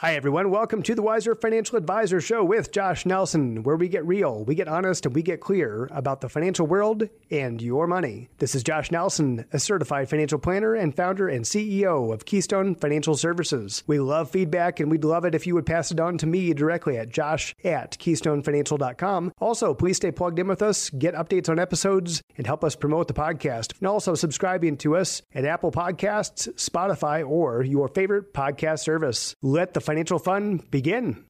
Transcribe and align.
Hi, 0.00 0.14
everyone. 0.14 0.50
Welcome 0.50 0.84
to 0.84 0.94
the 0.94 1.02
Wiser 1.02 1.34
Financial 1.34 1.76
Advisor 1.76 2.20
Show 2.20 2.44
with 2.44 2.70
Josh 2.70 3.04
Nelson, 3.04 3.64
where 3.64 3.74
we 3.74 3.88
get 3.88 4.06
real, 4.06 4.44
we 4.44 4.54
get 4.54 4.68
honest, 4.68 5.04
and 5.04 5.12
we 5.12 5.22
get 5.22 5.40
clear 5.40 5.88
about 5.90 6.20
the 6.20 6.28
financial 6.28 6.68
world 6.68 7.08
and 7.32 7.60
your 7.60 7.88
money. 7.88 8.28
This 8.38 8.54
is 8.54 8.62
Josh 8.62 8.92
Nelson, 8.92 9.44
a 9.52 9.58
certified 9.58 10.08
financial 10.08 10.38
planner 10.38 10.76
and 10.76 10.94
founder 10.94 11.26
and 11.26 11.44
CEO 11.44 12.14
of 12.14 12.26
Keystone 12.26 12.76
Financial 12.76 13.16
Services. 13.16 13.82
We 13.88 13.98
love 13.98 14.30
feedback, 14.30 14.78
and 14.78 14.88
we'd 14.88 15.02
love 15.02 15.24
it 15.24 15.34
if 15.34 15.48
you 15.48 15.56
would 15.56 15.66
pass 15.66 15.90
it 15.90 15.98
on 15.98 16.16
to 16.18 16.28
me 16.28 16.54
directly 16.54 16.96
at 16.96 17.08
josh 17.08 17.56
at 17.64 17.98
keystonefinancial.com. 17.98 19.32
Also, 19.40 19.74
please 19.74 19.96
stay 19.96 20.12
plugged 20.12 20.38
in 20.38 20.46
with 20.46 20.62
us, 20.62 20.90
get 20.90 21.16
updates 21.16 21.48
on 21.48 21.58
episodes, 21.58 22.22
and 22.36 22.46
help 22.46 22.62
us 22.62 22.76
promote 22.76 23.08
the 23.08 23.14
podcast. 23.14 23.76
And 23.80 23.88
also 23.88 24.14
subscribing 24.14 24.76
to 24.76 24.94
us 24.94 25.22
at 25.34 25.44
Apple 25.44 25.72
Podcasts, 25.72 26.48
Spotify, 26.54 27.28
or 27.28 27.64
your 27.64 27.88
favorite 27.88 28.32
podcast 28.32 28.78
service. 28.84 29.34
Let 29.42 29.74
the 29.74 29.87
financial 29.88 30.18
fun 30.18 30.58
begin. 30.70 31.24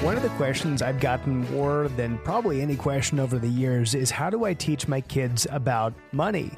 One 0.00 0.16
of 0.16 0.22
the 0.22 0.30
questions 0.38 0.80
I've 0.80 1.00
gotten 1.00 1.40
more 1.52 1.88
than 1.96 2.16
probably 2.16 2.62
any 2.62 2.76
question 2.76 3.20
over 3.20 3.38
the 3.38 3.46
years 3.46 3.94
is 3.94 4.10
how 4.10 4.30
do 4.30 4.46
I 4.46 4.54
teach 4.54 4.88
my 4.88 5.02
kids 5.02 5.46
about 5.50 5.92
money? 6.12 6.50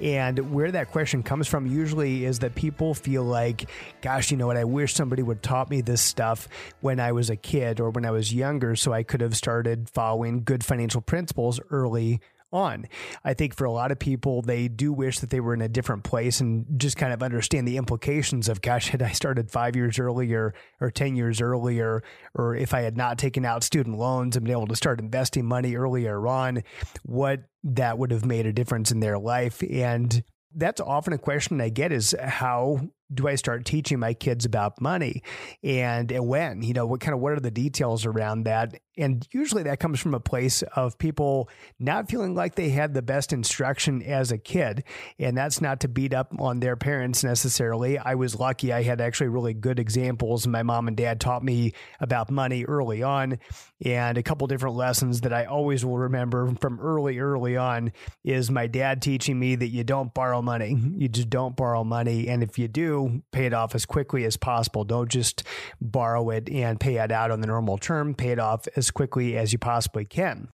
And 0.00 0.50
where 0.50 0.70
that 0.70 0.90
question 0.90 1.22
comes 1.22 1.48
from 1.48 1.66
usually 1.66 2.24
is 2.24 2.38
that 2.38 2.54
people 2.54 2.94
feel 2.94 3.24
like, 3.24 3.68
gosh, 4.00 4.30
you 4.30 4.38
know 4.38 4.46
what, 4.46 4.56
I 4.56 4.64
wish 4.64 4.94
somebody 4.94 5.22
would 5.22 5.42
taught 5.42 5.68
me 5.68 5.82
this 5.82 6.00
stuff 6.00 6.48
when 6.80 6.98
I 6.98 7.12
was 7.12 7.28
a 7.28 7.36
kid 7.36 7.78
or 7.78 7.90
when 7.90 8.06
I 8.06 8.10
was 8.10 8.32
younger 8.32 8.74
so 8.74 8.90
I 8.90 9.02
could 9.02 9.20
have 9.20 9.36
started 9.36 9.90
following 9.90 10.44
good 10.44 10.64
financial 10.64 11.02
principles 11.02 11.60
early 11.70 12.22
on. 12.52 12.86
I 13.24 13.34
think 13.34 13.54
for 13.54 13.64
a 13.64 13.70
lot 13.70 13.92
of 13.92 13.98
people, 13.98 14.42
they 14.42 14.68
do 14.68 14.92
wish 14.92 15.20
that 15.20 15.30
they 15.30 15.40
were 15.40 15.54
in 15.54 15.62
a 15.62 15.68
different 15.68 16.04
place 16.04 16.40
and 16.40 16.66
just 16.76 16.96
kind 16.96 17.12
of 17.12 17.22
understand 17.22 17.66
the 17.66 17.76
implications 17.76 18.48
of, 18.48 18.60
gosh, 18.60 18.88
had 18.88 19.02
I 19.02 19.12
started 19.12 19.50
five 19.50 19.76
years 19.76 19.98
earlier 19.98 20.54
or 20.80 20.90
10 20.90 21.16
years 21.16 21.40
earlier, 21.40 22.02
or 22.34 22.54
if 22.54 22.74
I 22.74 22.80
had 22.80 22.96
not 22.96 23.18
taken 23.18 23.44
out 23.44 23.62
student 23.62 23.98
loans 23.98 24.36
and 24.36 24.44
been 24.44 24.52
able 24.52 24.66
to 24.66 24.76
start 24.76 25.00
investing 25.00 25.46
money 25.46 25.76
earlier 25.76 26.26
on, 26.26 26.62
what 27.04 27.42
that 27.64 27.98
would 27.98 28.10
have 28.10 28.24
made 28.24 28.46
a 28.46 28.52
difference 28.52 28.90
in 28.90 29.00
their 29.00 29.18
life. 29.18 29.62
And 29.70 30.22
that's 30.54 30.80
often 30.80 31.12
a 31.12 31.18
question 31.18 31.60
I 31.60 31.68
get 31.68 31.92
is 31.92 32.14
how 32.20 32.80
do 33.12 33.28
I 33.28 33.34
start 33.34 33.64
teaching 33.64 33.98
my 33.98 34.14
kids 34.14 34.44
about 34.44 34.80
money 34.80 35.22
and, 35.62 36.10
and 36.10 36.26
when, 36.26 36.62
you 36.62 36.72
know, 36.72 36.86
what 36.86 37.00
kind 37.00 37.14
of, 37.14 37.20
what 37.20 37.32
are 37.32 37.40
the 37.40 37.50
details 37.50 38.06
around 38.06 38.44
that? 38.44 38.80
And 38.96 39.26
usually 39.32 39.62
that 39.62 39.80
comes 39.80 39.98
from 39.98 40.14
a 40.14 40.20
place 40.20 40.62
of 40.62 40.98
people 40.98 41.48
not 41.78 42.10
feeling 42.10 42.34
like 42.34 42.54
they 42.54 42.68
had 42.68 42.92
the 42.92 43.00
best 43.00 43.32
instruction 43.32 44.02
as 44.02 44.30
a 44.30 44.36
kid. 44.36 44.84
And 45.18 45.36
that's 45.36 45.60
not 45.60 45.80
to 45.80 45.88
beat 45.88 46.12
up 46.12 46.34
on 46.38 46.60
their 46.60 46.76
parents 46.76 47.24
necessarily. 47.24 47.96
I 47.98 48.14
was 48.16 48.38
lucky. 48.38 48.72
I 48.72 48.82
had 48.82 49.00
actually 49.00 49.28
really 49.28 49.54
good 49.54 49.78
examples. 49.78 50.46
My 50.46 50.62
mom 50.62 50.86
and 50.86 50.96
dad 50.96 51.18
taught 51.18 51.42
me 51.42 51.72
about 51.98 52.30
money 52.30 52.64
early 52.66 53.02
on. 53.02 53.38
And 53.82 54.18
a 54.18 54.22
couple 54.22 54.46
different 54.48 54.76
lessons 54.76 55.22
that 55.22 55.32
I 55.32 55.46
always 55.46 55.82
will 55.82 55.96
remember 55.96 56.52
from 56.60 56.78
early, 56.78 57.18
early 57.18 57.56
on 57.56 57.92
is 58.22 58.50
my 58.50 58.66
dad 58.66 59.00
teaching 59.00 59.38
me 59.38 59.54
that 59.54 59.68
you 59.68 59.82
don't 59.82 60.12
borrow 60.12 60.42
money. 60.42 60.76
You 60.96 61.08
just 61.08 61.30
don't 61.30 61.56
borrow 61.56 61.84
money. 61.84 62.28
And 62.28 62.42
if 62.42 62.58
you 62.58 62.68
do, 62.68 62.99
pay 63.32 63.46
it 63.46 63.54
off 63.54 63.74
as 63.74 63.86
quickly 63.86 64.24
as 64.24 64.36
possible. 64.36 64.84
Don't 64.84 65.10
just 65.10 65.42
borrow 65.80 66.30
it 66.30 66.48
and 66.48 66.78
pay 66.78 66.96
it 66.96 67.12
out 67.12 67.30
on 67.30 67.40
the 67.40 67.46
normal 67.46 67.78
term. 67.78 68.14
Pay 68.14 68.30
it 68.30 68.38
off 68.38 68.66
as 68.76 68.90
quickly 68.90 69.36
as 69.36 69.52
you 69.52 69.58
possibly 69.58 70.04
can. 70.04 70.48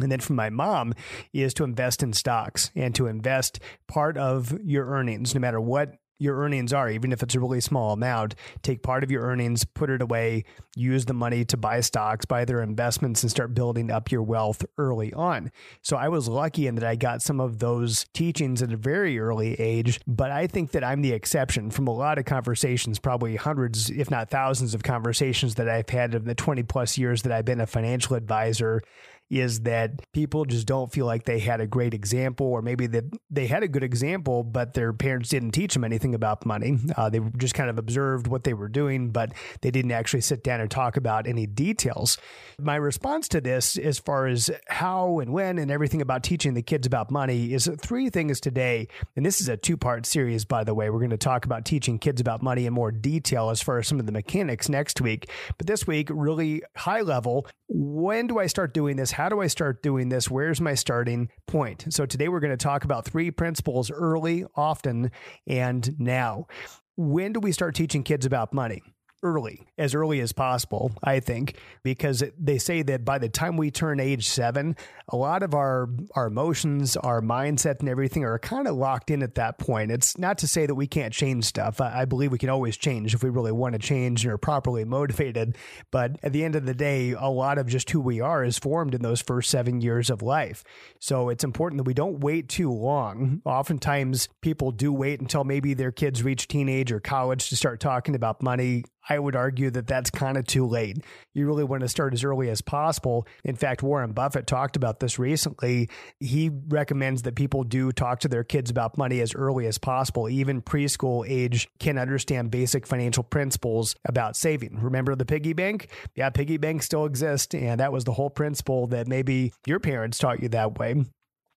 And 0.00 0.10
then 0.10 0.20
from 0.20 0.36
my 0.36 0.50
mom 0.50 0.94
is 1.32 1.54
to 1.54 1.64
invest 1.64 2.02
in 2.02 2.12
stocks 2.12 2.70
and 2.74 2.94
to 2.96 3.06
invest 3.06 3.60
part 3.86 4.16
of 4.16 4.58
your 4.64 4.86
earnings, 4.86 5.34
no 5.34 5.40
matter 5.40 5.60
what 5.60 5.94
your 6.18 6.36
earnings 6.38 6.72
are, 6.72 6.90
even 6.90 7.12
if 7.12 7.22
it's 7.22 7.34
a 7.34 7.40
really 7.40 7.60
small 7.60 7.92
amount, 7.92 8.34
take 8.62 8.82
part 8.82 9.02
of 9.02 9.10
your 9.10 9.22
earnings, 9.22 9.64
put 9.64 9.90
it 9.90 10.00
away, 10.00 10.44
use 10.76 11.04
the 11.04 11.14
money 11.14 11.44
to 11.44 11.56
buy 11.56 11.80
stocks, 11.80 12.24
buy 12.24 12.44
their 12.44 12.62
investments, 12.62 13.22
and 13.22 13.30
start 13.30 13.54
building 13.54 13.90
up 13.90 14.10
your 14.10 14.22
wealth 14.22 14.64
early 14.78 15.12
on. 15.12 15.50
So 15.82 15.96
I 15.96 16.08
was 16.08 16.28
lucky 16.28 16.66
in 16.66 16.76
that 16.76 16.84
I 16.84 16.96
got 16.96 17.22
some 17.22 17.40
of 17.40 17.58
those 17.58 18.06
teachings 18.14 18.62
at 18.62 18.72
a 18.72 18.76
very 18.76 19.18
early 19.18 19.54
age, 19.54 20.00
but 20.06 20.30
I 20.30 20.46
think 20.46 20.70
that 20.72 20.84
I'm 20.84 21.02
the 21.02 21.12
exception 21.12 21.70
from 21.70 21.86
a 21.86 21.94
lot 21.94 22.18
of 22.18 22.24
conversations, 22.24 22.98
probably 22.98 23.36
hundreds, 23.36 23.90
if 23.90 24.10
not 24.10 24.30
thousands 24.30 24.74
of 24.74 24.82
conversations 24.82 25.56
that 25.56 25.68
I've 25.68 25.88
had 25.88 26.14
in 26.14 26.24
the 26.24 26.34
20 26.34 26.62
plus 26.64 26.96
years 26.96 27.22
that 27.22 27.32
I've 27.32 27.44
been 27.44 27.60
a 27.60 27.66
financial 27.66 28.16
advisor 28.16 28.82
is 29.30 29.60
that 29.62 30.00
people 30.12 30.44
just 30.44 30.66
don't 30.66 30.92
feel 30.92 31.06
like 31.06 31.24
they 31.24 31.38
had 31.38 31.60
a 31.60 31.66
great 31.66 31.94
example, 31.94 32.46
or 32.46 32.62
maybe 32.62 32.86
that 32.86 33.04
they 33.30 33.46
had 33.46 33.62
a 33.62 33.68
good 33.68 33.82
example, 33.82 34.42
but 34.42 34.74
their 34.74 34.92
parents 34.92 35.30
didn't 35.30 35.52
teach 35.52 35.74
them 35.74 35.84
anything 35.84 36.14
about 36.14 36.44
money. 36.46 36.78
Uh, 36.96 37.08
they 37.10 37.20
just 37.36 37.54
kind 37.54 37.70
of 37.70 37.78
observed 37.78 38.26
what 38.26 38.44
they 38.44 38.54
were 38.54 38.68
doing, 38.68 39.10
but 39.10 39.32
they 39.62 39.70
didn't 39.70 39.90
actually 39.90 40.20
sit 40.20 40.44
down 40.44 40.60
and 40.60 40.70
talk 40.70 40.96
about 40.96 41.26
any 41.26 41.46
details. 41.46 42.18
My 42.60 42.76
response 42.76 43.26
to 43.28 43.40
this, 43.40 43.76
as 43.76 43.98
far 43.98 44.26
as 44.26 44.50
how 44.68 45.18
and 45.18 45.32
when 45.32 45.58
and 45.58 45.70
everything 45.70 46.00
about 46.00 46.22
teaching 46.22 46.54
the 46.54 46.62
kids 46.62 46.86
about 46.86 47.10
money, 47.10 47.52
is 47.52 47.68
three 47.80 48.10
things 48.10 48.40
today. 48.40 48.88
And 49.16 49.26
this 49.26 49.40
is 49.40 49.48
a 49.48 49.56
two 49.56 49.76
part 49.76 50.06
series, 50.06 50.44
by 50.44 50.62
the 50.64 50.74
way. 50.74 50.90
We're 50.90 50.98
going 50.98 51.10
to 51.10 51.16
talk 51.16 51.44
about 51.44 51.64
teaching 51.64 51.98
kids 51.98 52.20
about 52.20 52.42
money 52.42 52.66
in 52.66 52.72
more 52.72 52.92
detail 52.92 53.50
as 53.50 53.60
far 53.60 53.78
as 53.78 53.88
some 53.88 53.98
of 53.98 54.06
the 54.06 54.12
mechanics 54.12 54.68
next 54.68 55.00
week. 55.00 55.28
But 55.58 55.66
this 55.66 55.86
week, 55.86 56.08
really 56.10 56.62
high 56.76 57.00
level, 57.00 57.46
when 57.68 58.26
do 58.26 58.38
I 58.38 58.46
start 58.46 58.74
doing 58.74 58.96
this? 58.96 59.13
How 59.14 59.28
do 59.28 59.40
I 59.40 59.46
start 59.46 59.80
doing 59.80 60.08
this? 60.08 60.28
Where's 60.28 60.60
my 60.60 60.74
starting 60.74 61.30
point? 61.46 61.86
So 61.90 62.04
today 62.04 62.26
we're 62.26 62.40
going 62.40 62.50
to 62.50 62.56
talk 62.56 62.82
about 62.82 63.04
three 63.04 63.30
principles 63.30 63.88
early, 63.88 64.44
often, 64.56 65.12
and 65.46 65.94
now. 66.00 66.48
When 66.96 67.32
do 67.32 67.38
we 67.38 67.52
start 67.52 67.76
teaching 67.76 68.02
kids 68.02 68.26
about 68.26 68.52
money? 68.52 68.82
Early, 69.24 69.66
as 69.78 69.94
early 69.94 70.20
as 70.20 70.32
possible, 70.32 70.92
I 71.02 71.18
think, 71.18 71.56
because 71.82 72.22
they 72.38 72.58
say 72.58 72.82
that 72.82 73.04
by 73.04 73.18
the 73.18 73.28
time 73.28 73.56
we 73.56 73.70
turn 73.70 73.98
age 73.98 74.28
seven, 74.28 74.76
a 75.08 75.16
lot 75.16 75.42
of 75.42 75.54
our 75.54 75.88
our 76.14 76.26
emotions, 76.26 76.96
our 76.96 77.20
mindset, 77.20 77.80
and 77.80 77.88
everything 77.88 78.24
are 78.24 78.38
kind 78.38 78.68
of 78.68 78.76
locked 78.76 79.10
in 79.10 79.22
at 79.22 79.34
that 79.36 79.58
point. 79.58 79.90
It's 79.90 80.18
not 80.18 80.38
to 80.38 80.46
say 80.46 80.66
that 80.66 80.74
we 80.74 80.86
can't 80.86 81.12
change 81.12 81.44
stuff. 81.44 81.80
I, 81.80 82.02
I 82.02 82.04
believe 82.04 82.30
we 82.30 82.38
can 82.38 82.50
always 82.50 82.76
change 82.76 83.14
if 83.14 83.24
we 83.24 83.30
really 83.30 83.52
want 83.52 83.72
to 83.72 83.78
change 83.78 84.24
and 84.24 84.32
are 84.32 84.38
properly 84.38 84.84
motivated. 84.84 85.56
But 85.90 86.18
at 86.22 86.32
the 86.32 86.44
end 86.44 86.54
of 86.54 86.66
the 86.66 86.74
day, 86.74 87.12
a 87.12 87.28
lot 87.28 87.58
of 87.58 87.66
just 87.66 87.90
who 87.90 88.00
we 88.00 88.20
are 88.20 88.44
is 88.44 88.58
formed 88.58 88.94
in 88.94 89.02
those 89.02 89.22
first 89.22 89.50
seven 89.50 89.80
years 89.80 90.10
of 90.10 90.22
life. 90.22 90.62
So 91.00 91.30
it's 91.30 91.44
important 91.44 91.78
that 91.78 91.84
we 91.84 91.94
don't 91.94 92.20
wait 92.20 92.48
too 92.48 92.70
long. 92.70 93.40
Oftentimes, 93.44 94.28
people 94.42 94.70
do 94.70 94.92
wait 94.92 95.20
until 95.20 95.44
maybe 95.44 95.72
their 95.72 95.92
kids 95.92 96.22
reach 96.22 96.46
teenage 96.46 96.92
or 96.92 97.00
college 97.00 97.48
to 97.48 97.56
start 97.56 97.80
talking 97.80 98.14
about 98.14 98.42
money. 98.42 98.84
I 99.08 99.18
would 99.18 99.36
argue 99.36 99.70
that 99.70 99.86
that's 99.86 100.10
kind 100.10 100.36
of 100.36 100.46
too 100.46 100.66
late. 100.66 100.98
You 101.34 101.46
really 101.46 101.64
want 101.64 101.82
to 101.82 101.88
start 101.88 102.14
as 102.14 102.24
early 102.24 102.48
as 102.50 102.60
possible. 102.60 103.26
In 103.44 103.56
fact, 103.56 103.82
Warren 103.82 104.12
Buffett 104.12 104.46
talked 104.46 104.76
about 104.76 105.00
this 105.00 105.18
recently. 105.18 105.88
He 106.20 106.50
recommends 106.68 107.22
that 107.22 107.34
people 107.34 107.64
do 107.64 107.92
talk 107.92 108.20
to 108.20 108.28
their 108.28 108.44
kids 108.44 108.70
about 108.70 108.96
money 108.96 109.20
as 109.20 109.34
early 109.34 109.66
as 109.66 109.78
possible. 109.78 110.28
Even 110.28 110.62
preschool 110.62 111.24
age 111.28 111.68
can 111.78 111.98
understand 111.98 112.50
basic 112.50 112.86
financial 112.86 113.24
principles 113.24 113.94
about 114.06 114.36
saving. 114.36 114.78
Remember 114.80 115.14
the 115.14 115.26
piggy 115.26 115.52
bank? 115.52 115.88
Yeah, 116.14 116.30
piggy 116.30 116.56
banks 116.56 116.86
still 116.86 117.04
exist. 117.04 117.54
And 117.54 117.80
that 117.80 117.92
was 117.92 118.04
the 118.04 118.12
whole 118.12 118.30
principle 118.30 118.86
that 118.88 119.06
maybe 119.06 119.52
your 119.66 119.80
parents 119.80 120.18
taught 120.18 120.42
you 120.42 120.48
that 120.50 120.78
way 120.78 121.04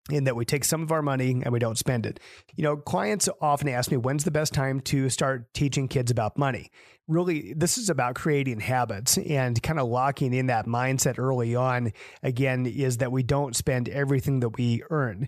in 0.09 0.25
that 0.25 0.35
we 0.35 0.45
take 0.45 0.63
some 0.63 0.81
of 0.81 0.91
our 0.91 1.01
money 1.01 1.41
and 1.43 1.51
we 1.51 1.59
don't 1.59 1.77
spend 1.77 2.05
it. 2.05 2.19
You 2.55 2.63
know, 2.63 2.77
clients 2.77 3.29
often 3.41 3.67
ask 3.69 3.91
me, 3.91 3.97
when's 3.97 4.23
the 4.23 4.31
best 4.31 4.53
time 4.53 4.79
to 4.81 5.09
start 5.09 5.53
teaching 5.53 5.87
kids 5.87 6.11
about 6.11 6.37
money? 6.37 6.71
Really, 7.07 7.53
this 7.53 7.77
is 7.77 7.89
about 7.89 8.15
creating 8.15 8.59
habits 8.59 9.17
and 9.17 9.61
kind 9.61 9.79
of 9.79 9.87
locking 9.87 10.33
in 10.33 10.47
that 10.47 10.65
mindset 10.65 11.17
early 11.17 11.55
on. 11.55 11.93
Again, 12.21 12.65
is 12.65 12.97
that 12.97 13.11
we 13.11 13.23
don't 13.23 13.55
spend 13.55 13.87
everything 13.89 14.41
that 14.41 14.57
we 14.57 14.83
earn 14.89 15.27